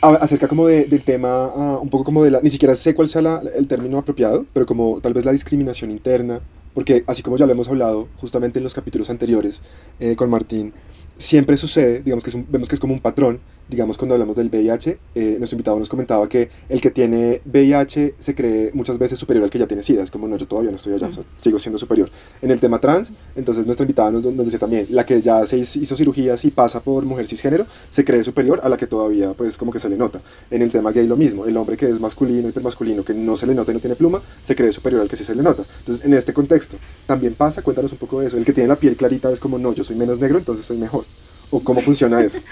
[0.00, 3.08] acerca como de- del tema, ah, un poco como de la, ni siquiera sé cuál
[3.08, 6.40] sea el término apropiado, pero como tal vez la discriminación interna,
[6.74, 9.62] porque así como ya lo hemos hablado justamente en los capítulos anteriores
[9.98, 10.72] eh, con Martín,
[11.18, 14.36] siempre sucede, digamos que es un- vemos que es como un patrón, digamos cuando hablamos
[14.36, 18.96] del VIH, eh, nuestro invitado nos comentaba que el que tiene VIH se cree muchas
[18.96, 21.08] veces superior al que ya tiene SIDA, es como no, yo todavía no estoy allá,
[21.08, 22.08] o sea, sigo siendo superior.
[22.42, 25.58] En el tema trans, entonces nuestra invitada nos, nos dice también, la que ya se
[25.58, 29.56] hizo cirugías y pasa por mujer cisgénero, se cree superior a la que todavía pues
[29.56, 30.20] como que se le nota.
[30.50, 33.46] En el tema gay lo mismo, el hombre que es masculino, hipermasculino, que no se
[33.48, 35.64] le nota y no tiene pluma, se cree superior al que sí se le nota.
[35.80, 38.76] Entonces en este contexto también pasa, cuéntanos un poco de eso, el que tiene la
[38.76, 41.05] piel clarita es como no, yo soy menos negro, entonces soy mejor.
[41.50, 42.38] ¿O cómo funciona eso?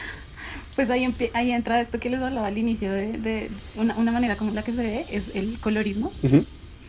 [0.75, 4.35] Pues ahí, ahí entra esto que les hablaba al inicio de, de una, una manera
[4.35, 6.13] como la que se ve, es el colorismo.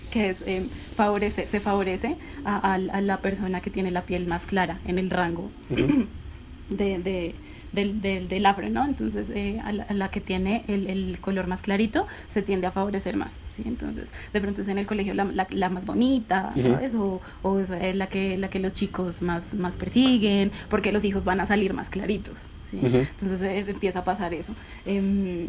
[0.10, 4.26] Que es, eh, favorece, se favorece a, a- a la persona que tiene la piel
[4.26, 5.52] más clara en el rango
[6.70, 7.36] de-
[7.76, 8.86] del, del, del afro, ¿no?
[8.86, 12.68] Entonces, eh, a, la, a, la, que tiene el, el, color más clarito se tiende
[12.68, 13.64] a favorecer más, ¿sí?
[13.66, 16.94] Entonces, de pronto es en el colegio la, la, la más bonita, ¿sabes?
[16.96, 21.04] O, o es eh, la que, la que los chicos más, más persiguen, porque los
[21.04, 22.80] hijos van a salir más claritos, ¿sí?
[22.82, 24.54] Entonces, eh, empieza a pasar eso.
[24.86, 25.48] Eh,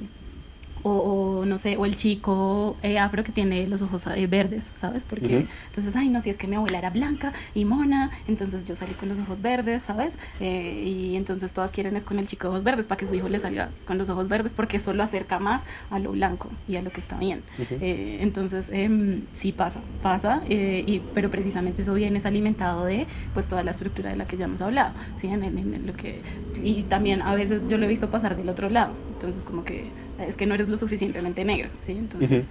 [0.86, 4.70] o, o, no sé, o el chico eh, afro que tiene los ojos eh, verdes,
[4.76, 5.04] ¿sabes?
[5.04, 5.48] Porque uh -huh.
[5.66, 8.92] entonces, ay, no, si es que mi abuela era blanca y mona, entonces yo salí
[8.94, 10.14] con los ojos verdes, ¿sabes?
[10.38, 13.14] Eh, y entonces todas quieren es con el chico de ojos verdes para que su
[13.16, 16.50] hijo le salga con los ojos verdes porque eso lo acerca más a lo blanco
[16.68, 17.42] y a lo que está bien.
[17.58, 17.78] Uh -huh.
[18.20, 23.64] entonces, em, sí pasa, pasa, y, pero precisamente eso viene es alimentado de pues toda
[23.64, 25.26] la estructura de la que ya hemos hablado, ¿sí?
[25.26, 26.20] En, en, en lo que,
[26.62, 29.90] y también a veces yo lo he visto pasar del otro lado, entonces como que
[30.18, 31.92] es que no eres lo suficientemente negro, ¿sí?
[31.92, 32.46] Entonces,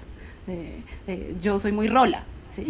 [0.47, 0.53] uh -huh.
[0.53, 2.23] eh, eh, yo soy muy rola,
[2.55, 2.65] ¿sí?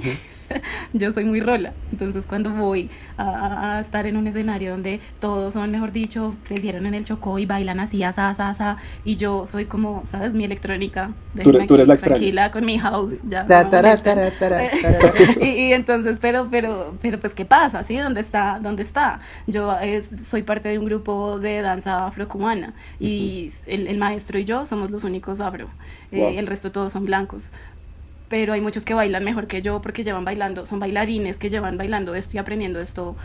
[0.93, 5.53] Yo soy muy rola, entonces cuando voy a, a, estar en un escenario donde todos
[5.53, 9.45] son, mejor dicho, crecieron en el Chocó y bailan así, asa, asa, asa, y yo
[9.47, 10.33] soy como, ¿sabes?
[10.33, 11.11] Mi electrónica,
[11.41, 13.45] tú, tú eres la tranquila con mi house, ya.
[13.47, 13.95] Ta, tara,
[15.41, 17.83] y, y, entonces, pero, pero, pero, pues, ¿qué pasa?
[17.83, 17.97] ¿Sí?
[17.97, 18.59] ¿Dónde está?
[18.61, 19.19] ¿Dónde está?
[19.47, 23.63] Yo es, soy parte de un grupo de danza afrocubana y uh -huh.
[23.67, 25.69] el, el, maestro y yo somos los únicos afro,
[26.11, 26.29] wow.
[26.29, 27.51] eh, el resto todos son blancos
[28.29, 31.77] pero hay muchos que bailan mejor que yo porque llevan bailando, son bailarines que llevan
[31.77, 33.15] bailando esto y aprendiendo esto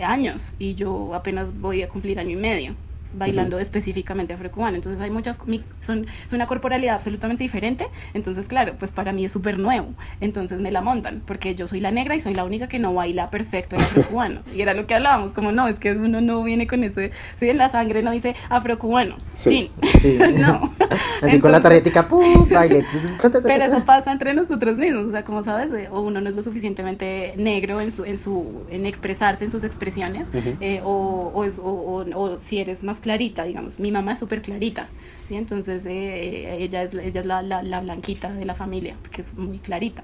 [0.00, 2.74] años y yo apenas voy a cumplir año y medio
[3.14, 3.62] bailando uh -huh.
[3.62, 4.76] específicamente afrocubano.
[4.76, 5.38] Entonces hay muchas,
[5.80, 7.86] son, es una corporalidad absolutamente diferente.
[8.14, 9.94] Entonces, claro, pues para mí es súper nuevo.
[10.20, 12.94] Entonces me la montan, porque yo soy la negra y soy la única que no
[12.94, 14.40] baila perfecto en afrocubano.
[14.54, 17.48] y era lo que hablábamos, como no, es que uno no viene con ese, si
[17.48, 19.16] en la sangre no dice afrocubano.
[19.34, 19.70] Sí.
[20.00, 20.18] sí.
[20.36, 20.72] no.
[20.90, 22.48] Así Entonces, con la tarjetica, ¡pum!
[22.48, 22.84] baile.
[23.42, 25.06] Pero eso pasa entre nosotros mismos.
[25.06, 28.64] O sea, como sabes, o uno no es lo suficientemente negro en su, en su,
[28.70, 30.56] en expresarse, en sus expresiones, uh -huh.
[30.60, 33.78] eh, o, o, es, o, o si eres más clarita, digamos.
[33.78, 34.88] Mi mamá es súper clarita,
[35.28, 35.36] ¿sí?
[35.36, 39.34] Entonces eh, ella es, ella es la, la, la, blanquita de la familia, porque es
[39.34, 40.02] muy clarita.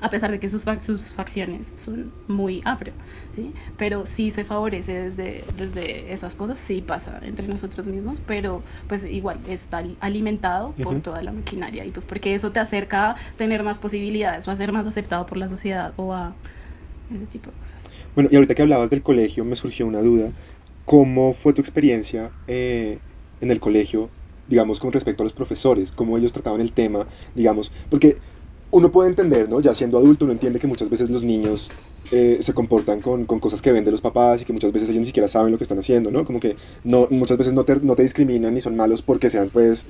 [0.00, 2.90] A pesar de que sus, sus facciones son muy afro,
[3.36, 3.52] ¿sí?
[3.76, 9.04] Pero sí se favorece desde, desde esas cosas, sí pasa entre nosotros mismos, pero pues
[9.04, 11.02] igual está alimentado por uh -huh.
[11.02, 14.56] toda la maquinaria y pues porque eso te acerca a tener más posibilidades o a
[14.56, 16.32] ser más aceptado por la sociedad o a
[17.14, 17.76] ese tipo de cosas.
[18.14, 20.30] Bueno, y ahorita que hablabas del colegio me surgió una duda
[20.90, 22.98] ¿Cómo fue tu experiencia eh,
[23.40, 24.08] en el colegio,
[24.48, 25.92] digamos, con respecto a los profesores?
[25.92, 27.70] ¿Cómo ellos trataban el tema, digamos?
[27.88, 28.16] Porque
[28.72, 29.60] uno puede entender, ¿no?
[29.60, 31.70] Ya siendo adulto, uno entiende que muchas veces los niños
[32.10, 34.88] eh, se comportan con, con, cosas que ven de los papás y que muchas veces
[34.88, 36.24] ellos ni siquiera saben lo que están haciendo, ¿no?
[36.24, 39.48] Como que no, muchas veces no te, no te discriminan ni son malos porque sean,
[39.48, 39.86] pues,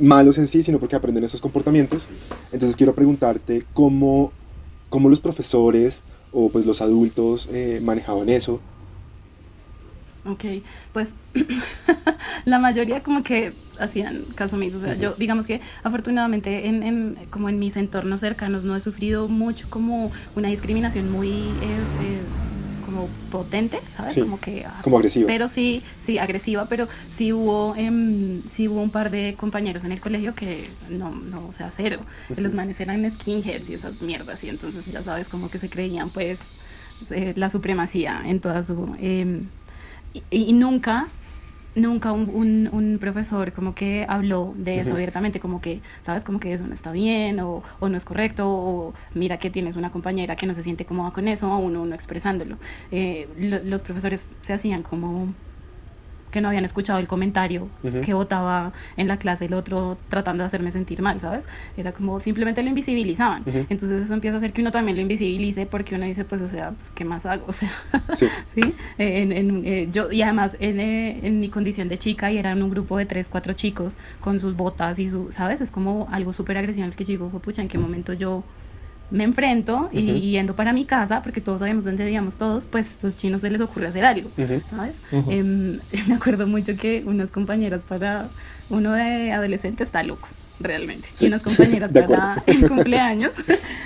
[0.00, 2.08] malos en sí, sino porque aprenden esos comportamientos.
[2.50, 4.32] Entonces quiero preguntarte cómo,
[4.88, 8.58] cómo los profesores o pues los adultos eh, manejaban eso
[10.24, 10.44] Ok,
[10.92, 11.14] pues
[12.44, 15.00] la mayoría como que hacían caso omiso, o sea, uh -huh.
[15.00, 19.68] yo digamos que afortunadamente en, en, como en mis entornos cercanos no he sufrido mucho
[19.70, 22.20] como una discriminación muy eh, eh,
[22.84, 24.12] como potente, ¿sabes?
[24.14, 25.26] Sí, como que ah, como agresiva.
[25.26, 29.92] Pero sí, sí agresiva, pero sí hubo eh, sí hubo un par de compañeros en
[29.92, 32.00] el colegio que no no, o sea, cero.
[32.28, 32.40] Uh -huh.
[32.42, 36.10] Los manes eran skinheads y esas mierdas y entonces ya sabes como que se creían
[36.10, 36.40] pues
[37.10, 39.40] eh, la supremacía en toda su eh,
[40.14, 41.08] y, y, nunca
[41.76, 44.96] nunca un, un, un, profesor como que habló de eso uh -huh.
[44.96, 46.24] abiertamente, como que, ¿sabes?
[46.24, 49.76] Como que eso no está bien o, o, no es correcto o mira que tienes
[49.76, 52.56] una compañera que no se siente cómoda con eso o uno, uno expresándolo.
[52.90, 55.32] Eh, lo, los profesores se hacían como
[56.30, 58.00] que no habían escuchado el comentario uh -huh.
[58.00, 61.44] que votaba en la clase el otro tratando de hacerme sentir mal, ¿sabes?
[61.76, 63.42] Era como simplemente lo invisibilizaban.
[63.46, 63.66] Uh -huh.
[63.68, 66.48] Entonces eso empieza a hacer que uno también lo invisibilice porque uno dice, pues, o
[66.48, 67.44] sea, pues, ¿qué más hago?
[67.50, 67.70] O sea,
[68.12, 68.26] sí.
[68.54, 68.74] ¿sí?
[68.98, 72.52] En, en, eh, yo, y además en, eh, en, mi condición de chica y era
[72.52, 75.60] en un grupo de tres, cuatro chicos con sus botas y su, ¿sabes?
[75.60, 78.44] Es como algo súper agresivo que yo digo, pucha, ¿en qué momento yo
[79.10, 80.16] me enfrento y, uh -huh.
[80.18, 83.40] y, yendo para mi casa, porque todos sabemos dónde vivíamos todos, pues a los chinos
[83.40, 84.62] se les ocurre hacer algo, uh -huh.
[84.70, 84.96] ¿sabes?
[85.12, 85.80] Uh -huh.
[85.92, 88.28] eh, me acuerdo mucho que unas compañeras para
[88.68, 90.28] uno de adolescente está loco,
[90.60, 91.08] realmente.
[91.14, 91.24] Sí.
[91.24, 93.32] Y unas compañeras para el cumpleaños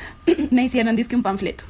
[0.50, 1.64] me hicieron disque un panfleto,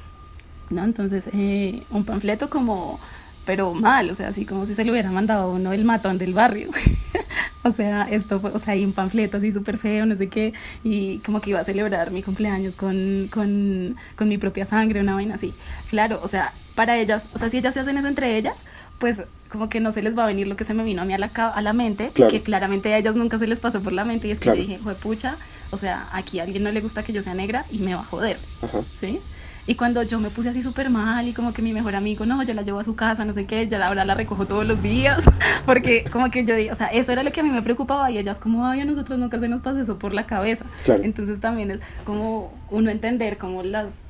[0.70, 0.84] ¿no?
[0.84, 2.98] Entonces, eh, un panfleto como
[3.44, 6.18] pero mal, o sea, así como si se le hubiera mandado a uno el matón
[6.18, 6.70] del barrio.
[7.62, 10.52] o sea, esto fue, o sea, hay un panfleto así súper feo, no sé qué,
[10.82, 15.14] y como que iba a celebrar mi cumpleaños con, con, con mi propia sangre, una
[15.14, 15.52] vaina así.
[15.90, 18.56] Claro, o sea, para ellas, o sea, si ellas se hacen eso entre ellas,
[18.98, 19.18] pues
[19.48, 21.14] como que no se les va a venir lo que se me vino a mí
[21.14, 22.30] a la, a la mente, claro.
[22.30, 24.60] que claramente a ellas nunca se les pasó por la mente, y es que claro.
[24.60, 25.36] yo dije, pucha,
[25.70, 28.00] o sea, aquí a alguien no le gusta que yo sea negra y me va
[28.00, 28.80] a joder, Ajá.
[29.00, 29.20] ¿sí?
[29.66, 32.42] Y cuando yo me puse así súper mal y como que mi mejor amigo, no,
[32.42, 34.82] yo la llevo a su casa, no sé qué, ya ahora la recojo todos los
[34.82, 35.24] días,
[35.66, 38.18] porque como que yo, o sea, eso era lo que a mí me preocupaba y
[38.18, 40.66] ellas como, ay, a nosotros nunca se nos pasa eso por la cabeza.
[40.84, 41.02] Claro.
[41.02, 44.00] Entonces también es como uno entender como las,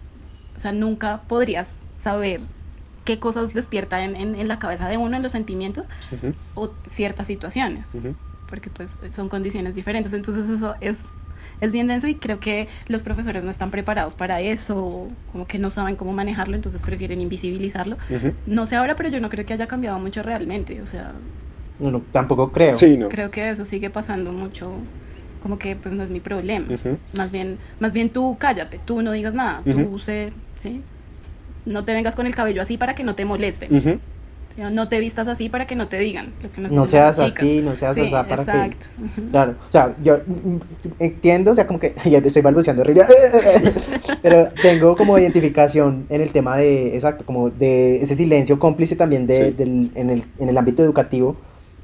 [0.57, 2.41] o sea, nunca podrías saber
[3.05, 5.89] qué cosas despierta en, en, en la cabeza de uno, en los sentimientos
[6.55, 8.15] o ciertas situaciones ujú.
[8.49, 10.13] porque pues son condiciones diferentes.
[10.13, 10.99] Entonces eso es,
[11.61, 15.59] es bien denso y creo que los profesores no están preparados para eso, como que
[15.59, 17.97] no saben cómo manejarlo, entonces prefieren invisibilizarlo.
[18.47, 21.13] No sé ahora, pero yo no creo que haya cambiado mucho realmente, o sea,
[21.79, 22.75] No, no, tampoco creo.
[22.75, 23.09] Sí, no.
[23.09, 24.73] creo que eso sigue pasando mucho,
[25.43, 26.67] como que pues no es mi problema.
[27.13, 29.99] Más bien, más bien tú cállate, tú no digas nada, tú Ujú.
[29.99, 30.83] sé, ¿sí?
[31.67, 33.75] No te vengas con el cabello así para que no te molesten.
[33.75, 33.89] Ujú.
[33.91, 33.99] ¿sí?
[34.57, 36.33] No te vistas así para que no te digan.
[36.43, 38.87] Lo que nos No seas así, no seas Sí, asá para que- exacto.
[39.03, 39.29] Ujú.
[39.31, 40.21] Claro, o sea, yo
[41.01, 43.03] entiendo, o sea, como que ya estoy balbuceando horrible,
[44.23, 49.27] pero tengo como identificación en el tema de, exacto, como de ese silencio cómplice también
[49.27, 49.53] de, Sí.
[49.57, 51.37] del, en, el, en el ámbito educativo,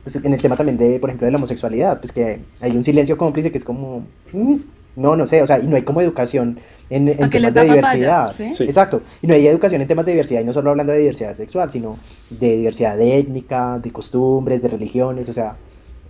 [0.05, 2.85] pues en el tema también de, por ejemplo, de la homosexualidad, pues que hay un
[2.85, 4.55] silencio cómplice que es como, mm,
[5.01, 6.59] no, no sé, o sea, y no hay como educación
[6.91, 8.35] en, temas de papaya, diversidad.
[8.37, 8.55] ¿sí?
[8.55, 8.65] Sí.
[8.65, 11.35] Exacto, y no hay educación en temas de diversidad, y no solo hablando de diversidad
[11.35, 11.99] sexual, sino
[12.29, 15.57] de diversidad étnica, de costumbres, de religiones, o sea,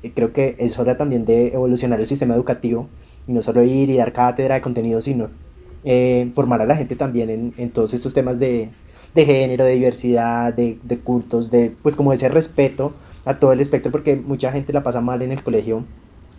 [0.02, 2.88] eh, creo que es hora también de evolucionar el sistema educativo
[3.26, 5.28] y no solo ir y dar cátedra de contenido, sino
[5.84, 8.70] eh, formar a la gente también en, en todos estos temas de,
[9.14, 12.92] de género, de diversidad, de, de cultos, de pues como ese respeto
[13.24, 15.84] a todo el espectro, porque mucha gente la pasa mal en el colegio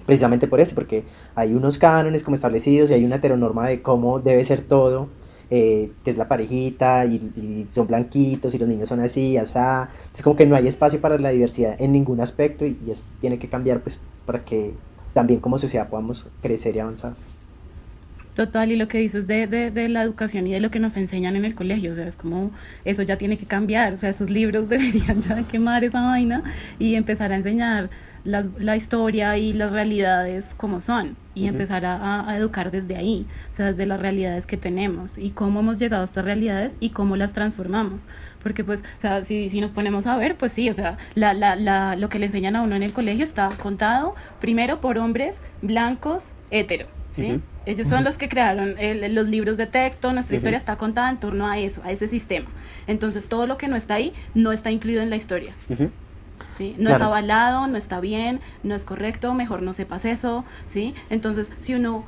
[0.06, 1.04] precisamente por eso, porque
[1.36, 5.10] hay unos cánones como establecidos y hay una heteronorma de cómo debe ser todo,
[5.49, 9.89] eh, que es la parejita y, y son blanquitos y los niños son así, asá.
[10.14, 13.04] Es como que no hay espacio para la diversidad en ningún aspecto y, y eso
[13.20, 14.74] tiene que cambiar pues para que
[15.14, 17.16] también como sociedad podamos crecer y avanzar.
[18.34, 20.95] Total, y lo que dices de, de, de la educación y de lo que nos
[20.95, 22.52] enseñan en el colegio, o sea, es como
[22.86, 26.43] eso ya tiene que cambiar, o sea, esos libros deberían ya quemar esa vaina
[26.80, 27.89] y empezar a enseñar
[28.24, 31.49] las, la historia y las realidades como son y Ujú.
[31.49, 35.80] empezar a, educar desde ahí, o sea, desde las realidades que tenemos y cómo hemos
[35.80, 38.03] llegado a estas realidades y cómo las transformamos.
[38.43, 41.34] Porque pues, o sea, si, si nos ponemos a ver, pues sí, o sea, la,
[41.34, 44.97] la, la, lo que le enseñan a uno en el colegio está contado primero por
[44.97, 47.39] hombres blancos hetero, ¿sí?
[47.67, 51.19] Ellos son los que crearon el- los libros de texto, nuestra historia está contada en
[51.19, 52.47] torno a eso, a ese sistema.
[52.88, 55.53] Entonces todo lo que no está ahí no está incluido en la historia.
[56.54, 56.76] ¿Sí?
[56.78, 56.96] No Claro.
[56.96, 60.94] es avalado, no está bien, no es correcto, mejor no sepas eso, ¿sí?
[61.10, 62.04] Entonces, si uno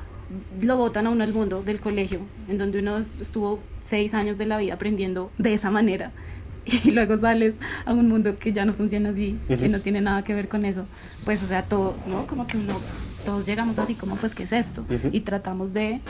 [0.60, 4.46] lo botan a uno al mundo del colegio, en donde uno estuvo seis años de
[4.46, 6.12] la vida aprendiendo de esa manera,
[6.66, 9.68] y luego sales a un mundo que ya no funciona así, que Ujú.
[9.68, 10.86] no tiene nada que ver con eso,
[11.24, 12.26] pues, o sea, todo, ¿no?
[12.26, 12.80] Como que uno,
[13.26, 14.82] todos llegamos así como, pues, ¿qué es esto?
[14.88, 15.08] Ujú.
[15.12, 16.00] Y tratamos de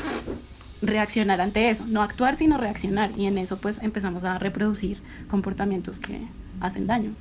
[0.80, 4.98] reaccionar ante eso, no actuar, sino reaccionar, y en eso, pues, empezamos a reproducir
[5.28, 6.20] comportamientos que
[6.60, 7.12] hacen daño.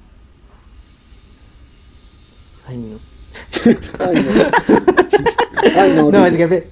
[2.67, 2.97] Ay, no.
[3.99, 5.79] Ay, no.
[5.81, 6.11] Ay, no.
[6.11, 6.67] No, es que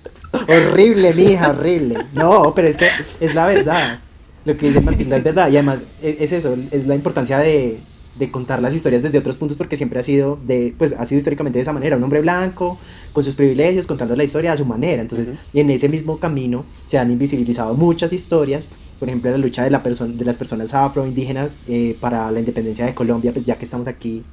[0.48, 1.98] horrible, mija, horrible.
[2.14, 2.88] No, pero es que
[3.20, 4.00] es la verdad.
[4.46, 5.50] Lo que dice Matilda es verdad.
[5.52, 7.80] Y además e- es eso, es la importancia de,
[8.18, 11.20] de contar las historias desde otros puntos porque siempre ha sido de, pues ha sido
[11.20, 12.78] históricamente de esa manera, un hombre blanco
[13.14, 15.02] con sus privilegios contando la historia a su manera.
[15.02, 18.68] Entonces, en ese mismo camino se han invisibilizado muchas historias.
[19.00, 22.86] Por ejemplo, la lucha de, la perso- de las personas afroindígenas eh, para la independencia
[22.86, 24.24] de Colombia, pues ya que estamos aquí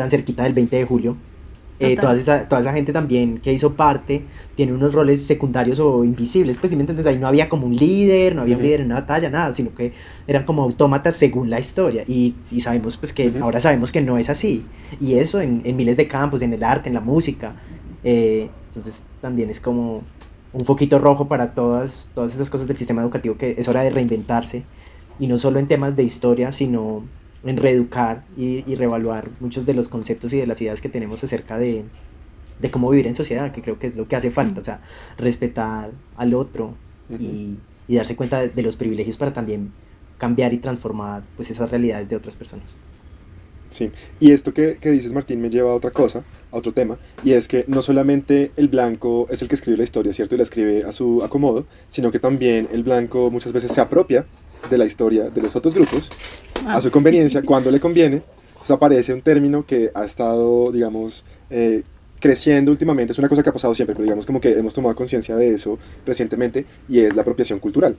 [0.00, 1.16] tan cerquita del 20 de julio.
[1.78, 4.22] Eh, toda, esa, toda esa gente también que hizo parte
[4.54, 7.74] tiene unos roles secundarios o invisibles, pues si me entiendes, ahí no había como un
[7.74, 8.66] líder, no había un Ujú.
[8.66, 9.92] líder en una batalla, nada, sino que
[10.26, 13.44] eran como autómatas según la historia y, y sabemos pues que Ujú.
[13.44, 14.66] ahora sabemos que no es así
[15.00, 17.54] y eso en, en miles de campos, en el arte, en la música,
[18.04, 20.02] eh, entonces también es como
[20.52, 23.90] un foquito rojo para todas, todas esas cosas del sistema educativo que es hora de
[23.90, 24.64] reinventarse
[25.18, 27.04] y no solo en temas de historia, sino
[27.44, 31.24] en reeducar y, y reevaluar muchos de los conceptos y de las ideas que tenemos
[31.24, 31.84] acerca de,
[32.60, 34.82] de cómo vivir en sociedad, que creo que es lo que hace falta, o sea,
[35.16, 36.74] respetar al otro
[37.18, 39.72] y, y darse cuenta de, de los privilegios para también
[40.18, 42.76] cambiar y transformar pues esas realidades de otras personas.
[43.70, 46.98] Sí, y esto que, que dices Martín me lleva a otra cosa, a otro tema,
[47.22, 50.34] y es que no solamente el blanco es el que escribe la historia, ¿cierto?
[50.34, 54.26] Y la escribe a su acomodo, sino que también el blanco muchas veces se apropia
[54.68, 56.10] de la historia de los otros grupos
[56.66, 58.22] a su Ah, conveniencia, cuando le conviene.
[58.50, 61.82] Entonces aparece un término que ha estado, digamos, eh,
[62.20, 64.94] creciendo últimamente, es una cosa que ha pasado siempre, pero digamos como que hemos tomado
[64.94, 67.96] conciencia de eso recientemente, y es la apropiación cultural.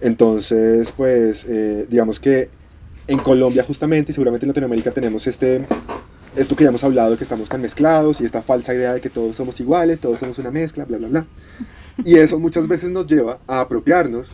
[0.00, 2.50] Entonces, pues, eh, digamos que
[3.06, 5.64] en Colombia justamente, y seguramente en Latinoamérica tenemos este,
[6.34, 9.08] esto que ya hemos hablado, que estamos tan mezclados, y esta falsa idea de que
[9.08, 11.26] todos somos iguales, todos somos una mezcla, bla, bla, bla.
[12.04, 14.32] Y eso muchas veces nos lleva a apropiarnos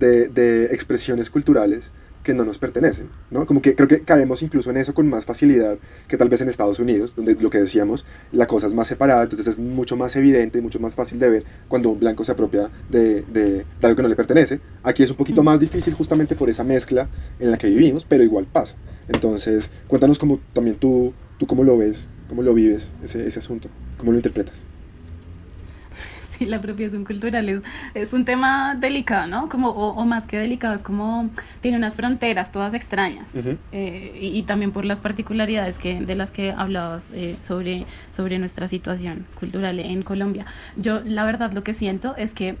[0.00, 1.92] de, de expresiones culturales
[2.22, 3.46] que no nos pertenecen, ¿no?
[3.46, 6.48] Como que creo que caemos incluso en eso con más facilidad que tal vez en
[6.48, 10.14] Estados Unidos, donde lo que decíamos, la cosa es más separada, entonces es mucho más
[10.16, 13.96] evidente, mucho más fácil de ver cuando un blanco se apropia de, de, de algo
[13.96, 14.60] que no le pertenece.
[14.82, 18.22] Aquí es un poquito más difícil justamente por esa mezcla en la que vivimos, pero
[18.22, 18.76] igual pasa.
[19.08, 23.68] Entonces, cuéntanos cómo también tú, tú cómo lo ves, cómo lo vives, ese, ese asunto,
[23.96, 24.64] cómo lo interpretas.
[26.40, 27.62] Sí, la apropiación cultural es,
[27.94, 29.48] es un tema delicado, ¿no?
[29.48, 31.30] Como, o, o más que delicado, es como
[31.60, 33.34] tiene unas fronteras todas extrañas.
[33.72, 38.38] Eh, y, y también por las particularidades que, de las que hablabas eh, sobre, sobre
[38.38, 40.46] nuestra situación cultural en Colombia.
[40.76, 42.56] Yo la verdad lo que siento es que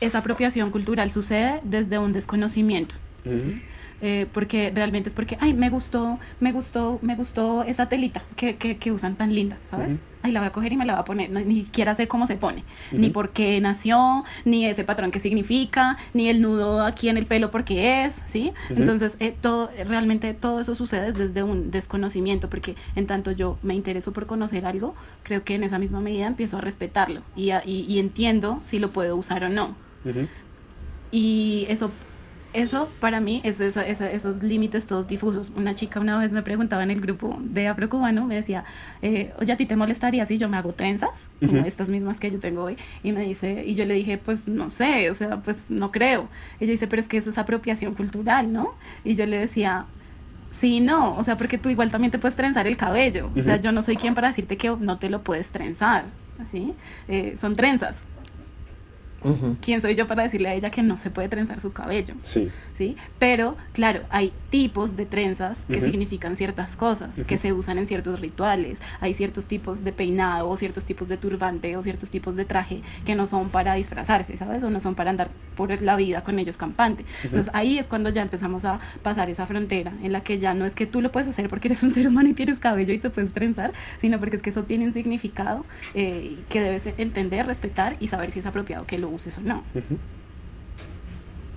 [0.00, 2.94] esa apropiación cultural sucede desde un desconocimiento.
[3.24, 3.54] Ujú.
[4.02, 8.56] Eh, porque realmente es porque, ay, me gustó, me gustó, me gustó esa telita que,
[8.56, 9.94] que, que usan tan linda, ¿sabes?
[9.94, 9.98] Ujú.
[10.22, 11.30] Ay, la voy a coger y me la voy a poner.
[11.30, 13.12] No, ni siquiera sé cómo se pone, ni Ujú.
[13.12, 17.50] por qué nació, ni ese patrón que significa, ni el nudo aquí en el pelo
[17.50, 18.52] porque es, ¿sí?
[18.70, 18.80] Ujú.
[18.80, 23.74] Entonces, eh, todo, realmente todo eso sucede desde un desconocimiento, porque en tanto yo me
[23.74, 27.62] intereso por conocer algo, creo que en esa misma medida empiezo a respetarlo y, a-
[27.64, 29.74] y, y entiendo si lo puedo usar o no.
[31.12, 31.90] Y eso,
[32.56, 35.52] eso para mí es esa- esa- esos límites todos difusos.
[35.54, 38.64] Una chica una vez me preguntaba en el grupo de afrocubano, me decía,
[39.02, 41.28] eh, oye, ¿a ti te molestaría si yo me hago trenzas?
[41.40, 41.66] Como Ujú.
[41.66, 42.76] estas mismas que yo tengo hoy.
[43.02, 46.28] Y me dice, y yo le dije, pues no sé, o sea, pues no creo.
[46.60, 48.70] Ella dice, pero es que eso es apropiación cultural, ¿no?
[49.04, 49.86] Y yo le decía,
[50.48, 53.30] Sí, no, o sea, porque tú igual también te puedes trenzar el cabello.
[53.36, 56.04] O sea, yo no soy quien para decirte que no te lo puedes trenzar.
[56.50, 56.72] ¿sí?
[57.08, 57.96] Eh, son trenzas.
[59.60, 62.14] ¿Quién soy yo para decirle a ella que no se puede trenzar su cabello?
[62.22, 62.50] Sí.
[62.74, 62.96] ¿sí?
[63.18, 65.86] Pero, claro, hay tipos de trenzas que Ujú.
[65.86, 67.42] significan ciertas cosas, que Ujú.
[67.42, 68.80] se usan en ciertos rituales.
[69.00, 72.82] Hay ciertos tipos de peinado, o ciertos tipos de turbante, o ciertos tipos de traje
[73.04, 74.62] que no son para disfrazarse, ¿sabes?
[74.62, 77.04] O no son para andar por la vida con ellos campante.
[77.24, 80.66] Entonces, ahí es cuando ya empezamos a pasar esa frontera en la que ya no
[80.66, 82.98] es que tú lo puedes hacer porque eres un ser humano y tienes cabello y
[82.98, 85.64] te puedes trenzar, sino porque es que eso tiene un significado
[85.94, 89.64] eh, que debes entender, respetar y saber si es apropiado que lo uses o no.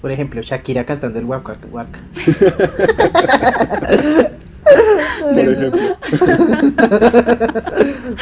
[0.01, 1.99] Por ejemplo, Shakira cantando el waka waka.
[5.20, 5.72] Por ejemplo.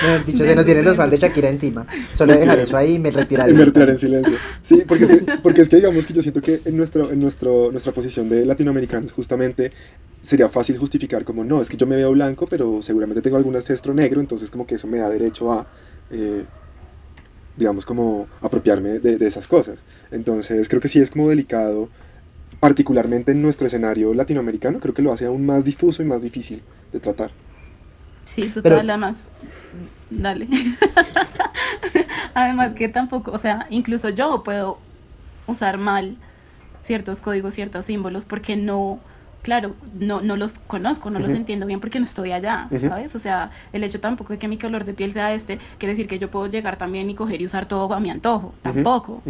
[0.02, 1.86] Mejor dicho, se nos vienen los fans de Shakira encima.
[2.14, 3.52] Solo dejar eso ahí y me retiraré.
[3.52, 4.38] Y me retiraré en silencio.
[4.62, 7.20] Sí, porque es, que, porque es que digamos que yo siento que en, nuestro, en
[7.20, 9.72] nuestro, nuestra posición de latinoamericanos justamente
[10.22, 13.56] sería fácil justificar como no, es que yo me veo blanco, pero seguramente tengo algún
[13.56, 15.68] ancestro negro, entonces como que eso me da derecho a,
[16.12, 16.44] eh,
[17.58, 19.80] digamos, como apropiarme de, de esas cosas.
[20.12, 21.90] Entonces creo que sí es como delicado,
[22.60, 26.62] particularmente en nuestro escenario latinoamericano, creo que lo hace aún más difuso y más difícil
[26.94, 27.32] de tratar.
[28.24, 29.18] Sí, total, Pero- además.
[30.10, 30.48] Dale.
[32.34, 34.78] además que tampoco, o sea, incluso yo puedo
[35.48, 36.18] usar mal
[36.82, 39.00] ciertos códigos, ciertos símbolos, porque no,
[39.48, 42.68] claro, no, no los conozco, no los entiendo bien porque no estoy allá.
[42.82, 43.16] ¿sabes?
[43.16, 46.06] O sea, el hecho tampoco de que mi color de piel sea este, quiere decir
[46.06, 49.22] que yo puedo llegar también y coger y usar todo a mi antojo, tampoco.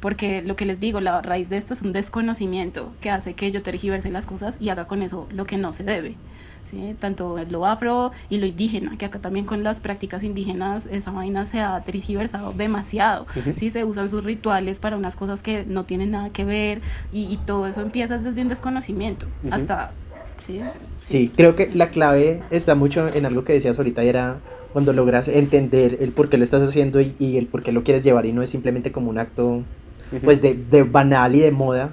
[0.00, 3.52] Porque lo que les digo, la raíz de esto es un desconocimiento que hace que
[3.52, 6.16] yo tergiverse las cosas y haga con eso lo que no se debe.
[6.64, 6.96] ¿Sí?
[6.98, 11.46] Tanto lo afro y lo indígena, que acá también con las prácticas indígenas esa vaina
[11.46, 13.26] se ha tergiversado demasiado.
[13.56, 13.70] ¿sí?
[13.70, 16.80] Se usan sus rituales para unas cosas que no tienen nada que ver
[17.12, 19.92] y, y todo eso empieza desde un desconocimiento hasta...
[20.40, 20.60] ¿sí?
[21.04, 24.38] Sí, creo que la clave está mucho en algo que decías ahorita, y era
[24.72, 27.82] cuando logras entender el por qué lo estás haciendo y, y el por qué lo
[27.82, 29.62] quieres llevar y no es simplemente como un acto
[30.24, 31.92] pues de, de banal y de moda,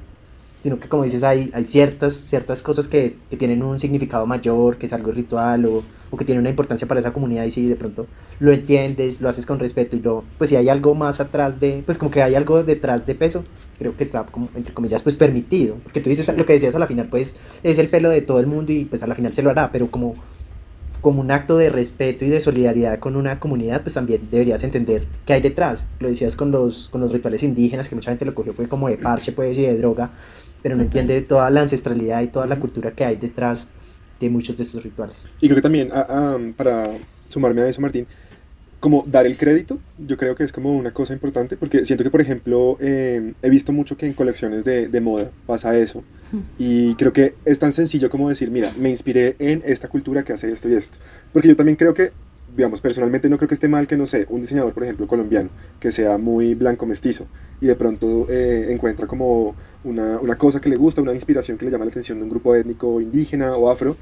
[0.61, 4.77] sino que como dices hay, hay ciertas, ciertas cosas que, que tienen un significado mayor,
[4.77, 7.67] que es algo ritual o, o que tiene una importancia para esa comunidad y si
[7.67, 8.05] de pronto
[8.39, 11.81] lo entiendes, lo haces con respeto y lo, pues si hay algo más atrás de,
[11.83, 13.43] pues como que hay algo detrás de peso,
[13.79, 16.79] creo que está como, entre comillas, pues permitido, porque tú dices lo que decías a
[16.79, 19.33] la final, pues es el pelo de todo el mundo y pues a la final
[19.33, 20.15] se lo hará, pero como
[21.01, 25.07] como un acto de respeto y de solidaridad con una comunidad, pues también deberías entender
[25.25, 25.85] qué hay detrás.
[25.99, 28.87] Lo decías con los, con los rituales indígenas, que mucha gente lo cogió fue como
[28.87, 30.11] de parche, pues, y de droga,
[30.61, 33.67] pero no entiende toda la ancestralidad y toda la cultura que hay detrás
[34.19, 35.27] de muchos de estos rituales.
[35.39, 36.83] Y creo que también, ah, ah, para
[37.27, 38.05] sumarme a eso, Martín,
[38.79, 42.09] como dar el crédito, yo creo que es como una cosa importante, porque siento que,
[42.09, 46.03] por ejemplo, eh, he visto mucho que en colecciones de, de moda pasa eso,
[46.57, 50.33] y creo que es tan sencillo como decir, mira, me inspiré en esta cultura que
[50.33, 50.97] hace esto y esto,
[51.31, 52.11] porque yo también creo que,
[52.55, 55.49] digamos, personalmente no creo que esté mal que, no sé, un diseñador, por ejemplo, colombiano,
[55.79, 57.27] que sea muy blanco mestizo,
[57.59, 61.65] y de pronto eh, encuentra como una, una cosa que le gusta, una inspiración que
[61.65, 63.95] le llama la atención de un grupo étnico indígena o afro,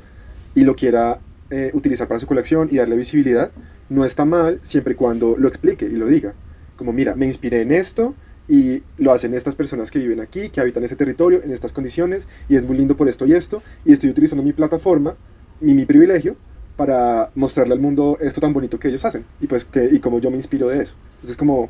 [0.55, 1.19] y lo quiera
[1.51, 3.51] eh, utilizar para su colección y darle visibilidad,
[3.89, 6.33] no está mal siempre y cuando lo explique y lo diga.
[6.75, 8.15] Como, mira, me inspiré en esto
[8.47, 12.27] y lo hacen estas personas que viven aquí, que habitan ese territorio, en estas condiciones,
[12.47, 15.15] y es muy lindo por esto y esto, y estoy utilizando mi plataforma,
[15.59, 16.35] mi, mi privilegio,
[16.79, 20.19] para mostrarle al mundo esto tan bonito que ellos hacen, y pues que, y como
[20.19, 20.95] yo me inspiro de eso.
[21.15, 21.67] Entonces como,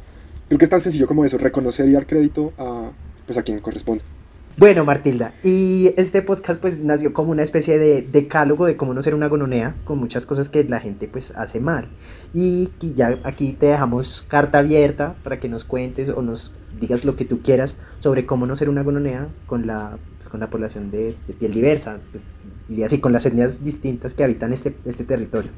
[0.48, 2.92] creo que es tan sencillo como eso, reconocer y dar crédito a,
[3.26, 4.04] pues a quien corresponde.
[4.56, 9.02] Bueno, Martilda, y este podcast pues nació como una especie de decálogo de cómo no
[9.02, 11.88] ser una gononea con muchas cosas que la gente pues hace mal.
[12.32, 17.16] Y ya aquí te dejamos carta abierta para que nos cuentes o nos digas lo
[17.16, 20.92] que tú quieras sobre cómo no ser una gononea con la, pues, con la población
[20.92, 22.30] de, de piel diversa, pues,
[22.70, 25.52] y así con las etnias distintas que habitan este, este territorio.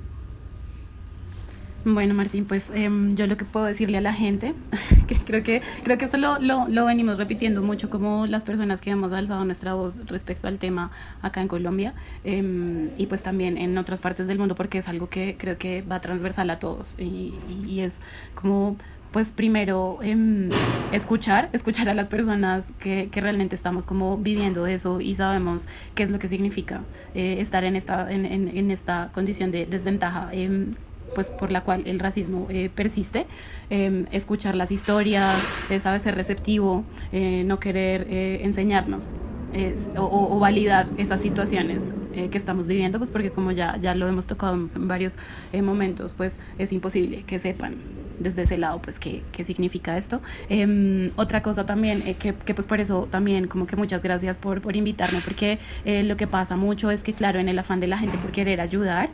[1.83, 4.53] Bueno, Martín, pues em, yo lo que puedo decirle a la gente,
[5.07, 8.81] que creo que creo que esto lo, lo, lo venimos repitiendo mucho como las personas
[8.81, 10.91] que hemos alzado nuestra voz respecto al tema
[11.23, 15.09] acá en Colombia em, y pues también en otras partes del mundo porque es algo
[15.09, 17.99] que creo que va transversal a todos y, y- y es
[18.35, 18.77] como
[19.11, 20.49] pues primero em,
[20.91, 26.03] escuchar, escuchar a las personas que, que realmente estamos como viviendo eso y sabemos qué
[26.03, 26.81] es lo que significa
[27.13, 30.29] eh, estar en esta, en, en- en esta condición de desventaja.
[30.31, 30.75] em,
[31.13, 33.25] pues por la cual el racismo eh, persiste,
[33.69, 35.35] em, escuchar las historias,
[35.69, 39.11] eh, sabes ser receptivo, eh, no querer eh, enseñarnos
[39.53, 44.07] es- o, validar esas situaciones eh, que estamos viviendo, pues porque como ya, ya lo
[44.07, 45.15] hemos tocado en varios
[45.53, 47.75] eh, momentos, pues es imposible que sepan
[48.19, 50.21] desde ese lado, pues qué, qué significa esto.
[50.49, 54.37] Em, otra cosa también, eh, que, que pues por eso también como que muchas gracias
[54.37, 57.79] por, por invitarme, porque eh, lo que pasa mucho es que claro, en el afán
[57.79, 59.09] de la gente por querer ayudar,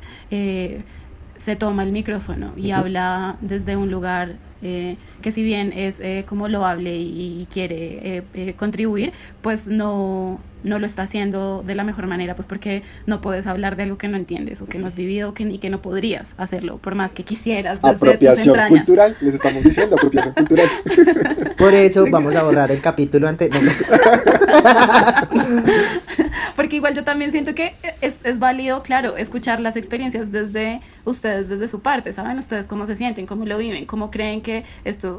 [1.37, 4.35] se toma el micrófono y habla desde un lugar
[5.21, 10.39] que si bien es eh, como loable y, y quiere eh, eh, contribuir, pues no,
[10.63, 13.97] no lo está haciendo de la mejor manera, pues porque no puedes hablar de algo
[13.97, 16.95] que no entiendes o que no has vivido que, y que no podrías hacerlo, por
[16.95, 18.85] más que quisieras desde tus Apropiación entrañas.
[18.85, 20.67] cultural, les estamos diciendo, apropiación cultural.
[21.57, 23.63] Por eso vamos a borrar el capítulo anterior.
[26.55, 31.49] Porque igual yo también siento que es, es válido, claro, escuchar las experiencias desde ustedes,
[31.49, 32.37] desde su parte, ¿saben?
[32.37, 35.16] Ustedes cómo se sienten, cómo lo viven, cómo creen que esto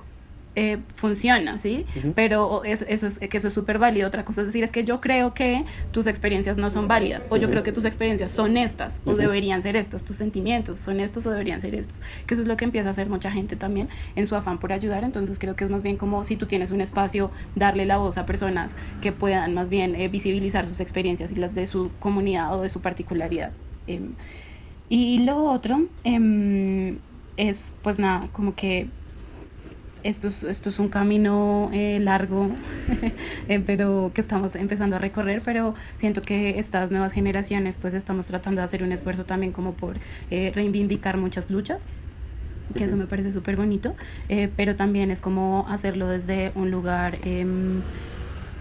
[0.61, 1.87] eh, funciona, ¿sí?
[1.97, 2.15] Ujú.
[2.17, 4.09] Pero es, eso es que eso es súper válido.
[4.09, 7.37] Otra cosa es decir, es que yo creo que tus experiencias no son válidas, o
[7.37, 7.53] yo Ujú.
[7.53, 11.31] creo que tus experiencias son estas, o deberían ser estas, tus sentimientos son estos o
[11.31, 12.01] deberían ser estos.
[12.27, 14.73] Que eso es lo que empieza a hacer mucha gente también en su afán por
[14.73, 15.05] ayudar.
[15.05, 18.19] Entonces creo que es más bien como si tú tienes un espacio, darle la voz
[18.19, 22.53] a personas que puedan más bien eh, visibilizar sus experiencias y las de su comunidad
[22.59, 23.53] o de su particularidad.
[23.87, 24.15] Em,
[24.89, 26.99] y lo otro em,
[27.37, 28.89] es, pues nada, como que
[30.03, 32.51] esto es, esto es un camino eh, largo,
[33.49, 38.27] eh, pero que estamos empezando a recorrer, pero siento que estas nuevas generaciones pues estamos
[38.27, 39.97] tratando de hacer un esfuerzo también como por
[40.31, 41.89] eh, reivindicar muchas luchas
[42.77, 43.95] que eso me parece súper bonito,
[44.55, 47.81] pero también es como hacerlo desde un lugar em,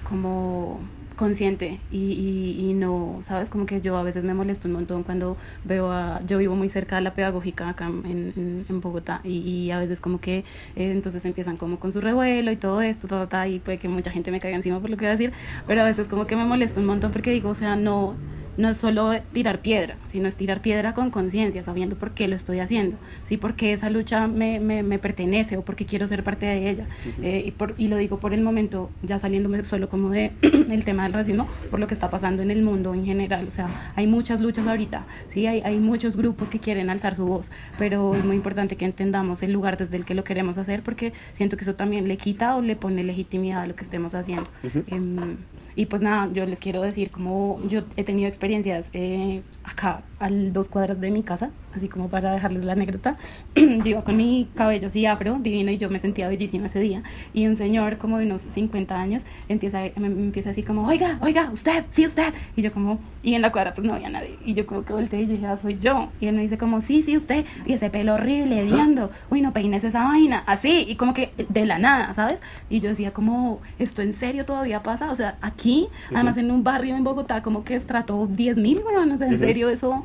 [0.08, 0.80] como
[1.18, 5.04] consciente y, y, y no, sabes, como que yo a veces me molesto un montón
[5.04, 9.40] cuando veo a, yo vivo muy cerca de la pedagógica acá en, en, Bogotá y,
[9.40, 10.38] y a veces como que
[10.76, 13.90] eh, entonces empiezan como con su revuelo y todo esto, todo, ta, y puede que
[13.90, 15.34] mucha gente me caiga encima por lo que voy a decir,
[15.66, 18.14] pero a veces como que me molesto un montón porque digo, o sea, no,
[18.58, 22.36] no es solo tirar piedra, sino es tirar piedra con conciencia, sabiendo por qué lo
[22.36, 26.46] estoy haciendo, sí, porque esa lucha me, me, me pertenece o porque quiero ser parte
[26.46, 26.88] de ella.
[27.22, 30.84] Eh, y, por, y lo digo por el momento, ya saliéndome solo como de el
[30.84, 33.48] tema del racismo, por lo que está pasando en el mundo en general.
[33.48, 37.26] O sea, hay muchas luchas ahorita, sí, hay, hay muchos grupos que quieren alzar su
[37.26, 37.48] voz,
[37.78, 41.14] pero es muy importante que entendamos el lugar desde el que lo queremos hacer, porque
[41.34, 44.48] siento que eso también le quita o le pone legitimidad a lo que estemos haciendo.
[44.88, 45.38] Em,
[45.78, 50.30] y pues nada, yo les quiero decir como yo he tenido experiencias eh, acá, a
[50.30, 53.18] dos cuadras de mi casa, así como para dejarles la anécdota.
[53.56, 57.04] yo iba con mi cabello así afro, divino, y yo me sentía bellísima ese día.
[57.34, 60.88] Y un señor como de unos 50 años empieza, me, me empieza a decir como,
[60.88, 62.34] oiga, oiga, usted, sí, usted.
[62.56, 64.38] Y yo como, y en la cuadra pues no había nadie.
[64.46, 66.10] Y yo como que volteé y yo dije, ah, soy yo.
[66.22, 67.46] Y él me dice como, sí, sí, usted.
[67.66, 69.12] Y ese pelo horrible, hediondo.
[69.30, 70.44] Uy, no peines esa vaina.
[70.46, 72.42] Así, y como que de la nada, ¿sabes?
[72.70, 75.12] Y yo decía como, ¿esto en serio todavía pasa?
[75.12, 79.14] O sea, aquí, además en un barrio en Bogotá, como que estrato 10 mil, bueno,
[79.14, 79.57] o sea, en Ujú.
[79.58, 80.04] Serio eso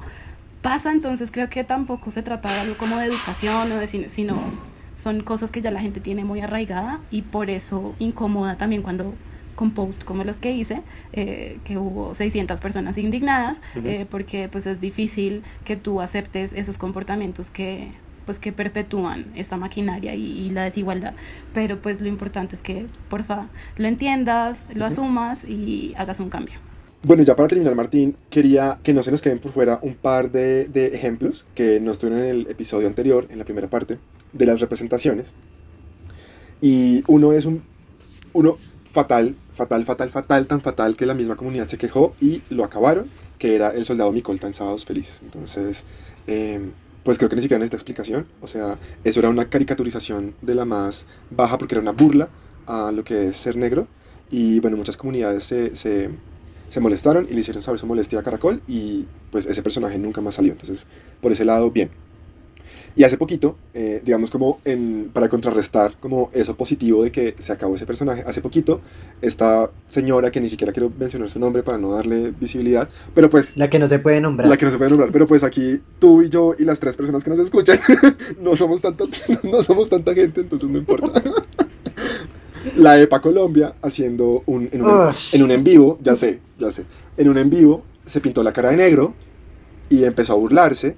[0.62, 0.92] pasa.
[0.92, 4.36] Entonces creo que tampoco se trata de algo como de educación o de cine, sino
[4.96, 9.14] son cosas que ya la gente tiene muy arraigada y por eso incomoda también cuando
[9.55, 10.80] con post como los que hice,
[11.12, 13.86] eh, que hubo 600 personas indignadas, Ujú.
[13.86, 17.90] eh, porque pues es difícil que tú aceptes esos comportamientos que
[18.24, 21.12] pues que perpetúan esta maquinaria y, y la desigualdad.
[21.53, 24.92] Pero pues lo importante es que, porfa, lo entiendas, lo Ujú.
[24.92, 26.55] asumas y hagas un cambio.
[27.05, 30.30] Bueno, ya para terminar, Martín, quería que no se nos queden por fuera un par
[30.30, 33.98] de, ejemplos que nos tuvieron en el episodio anterior, en la primera parte,
[34.32, 35.32] de las representaciones.
[36.61, 37.64] Y uno es un
[38.32, 42.62] uno fatal, fatal, fatal, fatal, tan fatal que la misma comunidad se quejó y lo
[42.62, 45.20] acabaron, que era el soldado Micolta en Sábados Felices.
[45.24, 45.84] Entonces,
[46.28, 46.61] eh,
[47.03, 48.26] pues creo que ni siquiera necesita explicación.
[48.40, 52.28] O sea, eso era una caricaturización de la más baja porque era una burla
[52.66, 53.88] a lo que es ser negro.
[54.30, 56.11] Y bueno, muchas comunidades se,
[56.72, 60.22] se molestaron y le hicieron saber su molestia a Caracol y pues ese personaje nunca
[60.22, 60.52] más salió.
[60.52, 60.86] Entonces,
[61.20, 61.90] por ese lado, bien.
[62.96, 67.52] Y hace poquito, eh, digamos como en, para contrarrestar como eso positivo de que se
[67.52, 68.80] acabó ese personaje, hace poquito
[69.20, 73.54] esta señora que ni siquiera quiero mencionar su nombre para no darle visibilidad, pero pues...
[73.58, 74.48] La que no se puede nombrar.
[74.48, 76.96] La que no se puede nombrar, pero pues aquí tú y yo y las tres
[76.96, 77.78] personas que nos escuchan
[78.40, 79.04] no somos tanta,
[79.42, 81.22] no somos tanta gente, entonces no importa.
[82.76, 84.88] La EPA Colombia haciendo un, en, un,
[85.32, 86.84] en un en vivo, ya sé, ya sé,
[87.16, 89.14] en un en vivo se pintó la cara de negro
[89.90, 90.96] y empezó a burlarse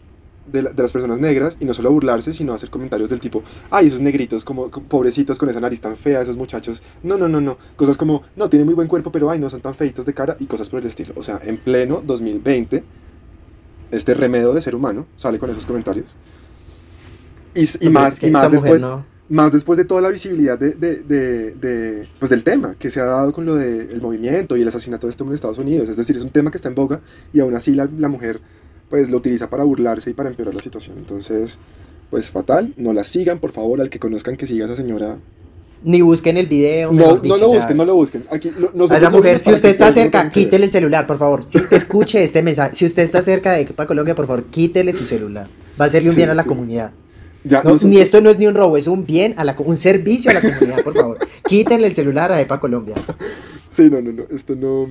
[0.51, 3.09] de, la- de las personas negras y no solo a burlarse, sino a hacer comentarios
[3.11, 6.83] del tipo, ay, esos negritos como como pobrecitos con esa nariz tan fea, esos muchachos,
[7.03, 9.61] no, no, no, no, cosas como, no, tienen muy buen cuerpo, pero ay, no son
[9.63, 11.15] tan feitos de cara y cosas por el estilo.
[11.17, 12.85] O sea, en pleno 2020,
[13.91, 16.15] este remedio de ser humano sale con esos comentarios.
[17.81, 21.51] Y, más, y más después, no- más después de toda la visibilidad de, de- de-
[21.55, 25.07] de, pues del tema que se ha dado con lo del movimiento y el asesinato
[25.07, 25.89] de este hombre en Estados Unidos.
[25.89, 27.01] Es decir, es un tema que está en boga
[27.33, 28.41] y aún así la, la mujer
[28.91, 30.97] pues lo utiliza para burlarse y para empeorar la situación.
[30.99, 31.59] Entonces,
[32.11, 35.17] pues fatal, no la sigan, por favor, al que conozcan que siga a esa señora.
[35.83, 36.93] Ni busquen el video.
[36.93, 38.25] No, mejor no dicho, lo o sea, busquen, no lo busquen.
[38.31, 41.43] Aquí, lo- A esa mujer, si usted está cerca, quítele el celular, por favor.
[41.45, 45.07] Si escuche este mensaje, si usted está cerca de Equipa Colombia, por favor, quítele su
[45.07, 45.47] celular.
[45.81, 46.49] Va a hacerle un Sí, bien a la sí.
[46.49, 46.93] comunidad.
[47.45, 49.55] Ya, No, nosotros- ni esto no es ni un robo, es un bien, a la,
[49.59, 51.19] un servicio a la comunidad, por favor.
[51.47, 52.95] Quítenle el celular a EPA Colombia.
[53.69, 54.89] Sí, no, no, no, esto no...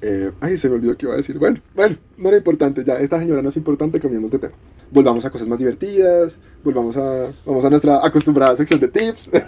[0.00, 1.38] eh, ay, se me olvidó que iba a decir.
[1.38, 4.54] Bueno, bueno, no era importante, ya, esta señora no es importante, cambiamos de tema.
[4.90, 9.30] Volvamos a cosas más divertidas, volvamos a, vamos a nuestra acostumbrada sección de tips.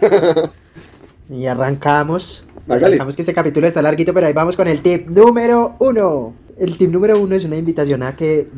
[1.30, 2.44] Y arrancamos.
[2.68, 2.86] Hágale.
[2.86, 6.34] Arrancamos que este capítulo está larguito, pero ahí vamos con el tip número uno.
[6.58, 8.48] El tip número uno es una invitación a que,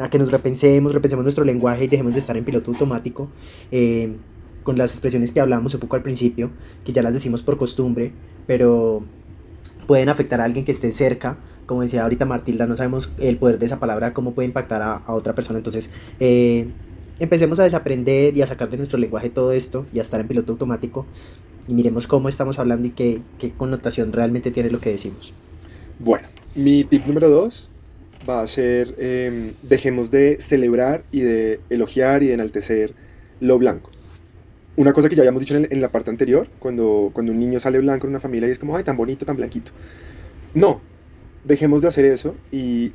[0.00, 3.28] a que nos repensemos, repensemos nuestro lenguaje y dejemos de estar en piloto automático.
[3.70, 4.16] eh,
[4.68, 6.50] con las expresiones que hablamos un poco al principio,
[6.84, 8.12] que ya las decimos por costumbre,
[8.46, 9.02] pero
[9.86, 11.38] pueden afectar a alguien que esté cerca.
[11.64, 15.02] Como decía ahorita Martilda, no sabemos el poder de esa palabra, cómo puede impactar a,
[15.08, 15.58] otra persona.
[15.58, 15.88] Entonces,
[16.20, 16.68] eh,
[17.18, 20.28] empecemos a desaprender y a sacar de nuestro lenguaje todo esto y a estar en
[20.28, 21.06] piloto automático
[21.66, 23.22] y miremos cómo estamos hablando y qué
[23.56, 25.32] connotación realmente tiene lo que decimos.
[25.98, 27.70] Bueno, mi tip número dos
[28.28, 32.94] va a ser em, dejemos de celebrar y de elogiar y de enaltecer
[33.40, 33.90] lo blanco.
[34.76, 37.80] Una cosa que ya habíamos dicho en, la parte anterior, cuando, cuando un niño sale
[37.80, 39.72] blanco en una familia y es como, ay, tan bonito, tan blanquito.
[40.54, 40.80] No,
[41.44, 42.92] dejemos de hacer eso y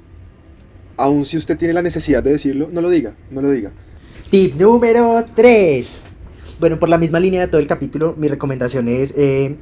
[0.95, 3.73] aun si usted tiene la necesidad de decirlo, no lo diga, no lo diga.
[4.29, 6.01] Tip número 3.
[6.59, 9.57] Bueno, por la misma línea de todo el capítulo, mi recomendación es eh,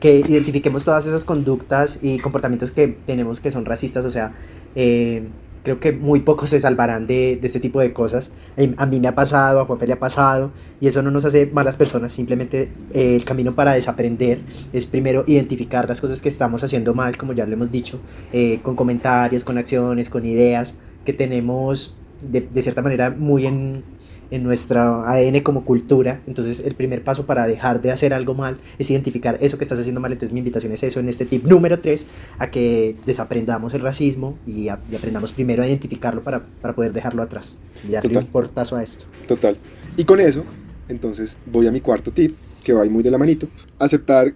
[0.00, 4.04] que identifiquemos todas esas conductas y comportamientos que tenemos que son racistas.
[4.04, 4.32] O sea,
[4.74, 5.28] eh,
[5.62, 8.30] creo que muy pocos se salvarán de, este tipo de cosas.
[8.56, 11.24] Eh, A mí me ha pasado, a Juanfe le ha pasado, y eso no nos
[11.24, 12.12] hace malas personas.
[12.12, 14.40] Simplemente eh, el camino para desaprender
[14.72, 18.00] es primero identificar las cosas que estamos haciendo mal, como ya lo hemos dicho,
[18.32, 20.74] eh, con comentarios, con acciones, con ideas
[21.04, 23.82] que tenemos de, de cierta manera muy en,
[24.30, 26.20] en nuestra ADN como cultura.
[26.26, 29.78] Entonces el primer paso para dejar de hacer algo mal es identificar eso que estás
[29.80, 30.12] haciendo mal.
[30.12, 32.06] Entonces mi invitación es eso en este tip número 3,
[32.38, 36.92] a que desaprendamos el racismo y, a- y aprendamos primero a identificarlo para, para poder
[36.92, 38.24] dejarlo atrás y darle Total.
[38.24, 39.04] un portazo a esto.
[39.26, 39.56] Total.
[39.96, 40.44] Y con eso,
[40.88, 43.48] entonces voy a mi cuarto tip, que va ahí muy de la manito.
[43.78, 44.32] Aceptar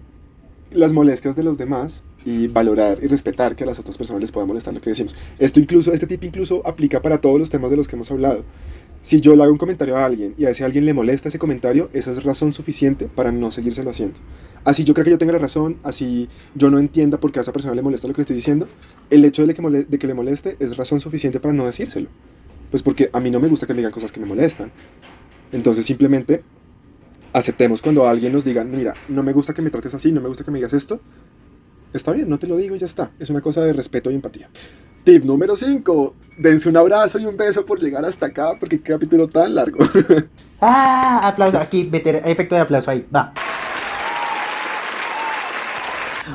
[0.72, 4.32] las molestias de los demás y valorar y respetar que a las otras personas les
[4.32, 5.14] pueda molestar lo que decimos.
[5.38, 8.44] Esto incluso, este tip incluso aplica para todos los temas de los que hemos hablado.
[9.02, 11.38] Si yo le hago un comentario a alguien y a ese alguien le molesta ese
[11.38, 14.18] comentario, esa es razón suficiente para no seguírselo haciendo.
[14.64, 17.42] Así yo creo que yo tenga la razón, así yo no entienda por qué a
[17.42, 18.66] esa persona le molesta lo que le estoy diciendo,
[19.10, 22.08] el hecho de que, mole- de que le moleste es razón suficiente para no decírselo.
[22.70, 24.72] Pues porque a mí no me gusta que me digan cosas que me molestan.
[25.52, 26.42] Entonces simplemente
[27.34, 30.28] aceptemos cuando alguien nos diga, mira, no me gusta que me trates así, no me
[30.28, 31.00] gusta que me digas esto.
[31.94, 33.12] Está bien, no te lo digo y ya está.
[33.20, 34.50] Es una cosa de respeto y empatía.
[35.04, 36.14] Tip número 5.
[36.38, 39.78] Dense un abrazo y un beso por llegar hasta acá porque qué capítulo tan largo.
[40.60, 41.20] ¡Ah!
[41.22, 41.60] Aplauso.
[41.60, 43.06] Aquí, meter efecto de aplauso ahí.
[43.14, 43.32] Va.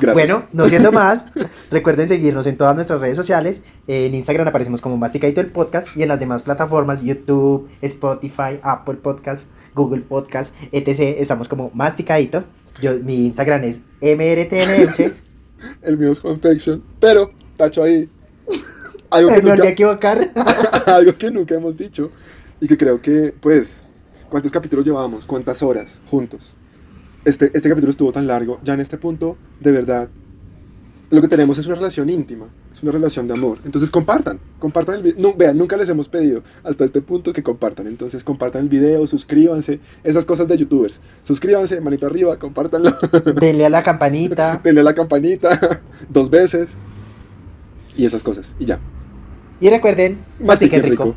[0.00, 0.14] Gracias.
[0.14, 1.26] Bueno, no siendo más,
[1.70, 3.60] recuerden seguirnos en todas nuestras redes sociales.
[3.86, 8.94] En Instagram aparecemos como Masticadito el Podcast y en las demás plataformas, YouTube, Spotify, Apple
[8.94, 11.18] Podcast, Google Podcast, etc.
[11.18, 12.44] Estamos como Masticadito.
[12.80, 15.29] Yo, mi Instagram es mrtnmc.
[15.82, 18.08] El mío es Confection, pero tacho ahí.
[19.10, 20.32] Algo que, nunca, equivocar.
[20.86, 22.12] algo que nunca hemos dicho
[22.60, 23.84] y que creo que, pues,
[24.28, 25.26] ¿cuántos capítulos llevábamos?
[25.26, 26.56] ¿Cuántas horas juntos?
[27.24, 30.08] este, este capítulo estuvo tan largo, ya en este punto, de verdad,
[31.10, 33.58] lo que tenemos es una relación íntima, es una relación de amor.
[33.64, 35.34] Entonces compartan, compartan el video.
[35.36, 37.88] vean, nunca les hemos pedido hasta este punto que compartan.
[37.88, 41.00] Entonces compartan el video, suscríbanse, esas cosas de youtubers.
[41.24, 42.96] Suscríbanse, manito arriba, compártanlo.
[43.40, 44.60] Denle a la campanita.
[44.62, 46.70] Denle a la campanita dos veces.
[47.96, 48.78] Y esas cosas, y ya.
[49.60, 51.04] Y recuerden, mastiquen rico.
[51.04, 51.16] rico.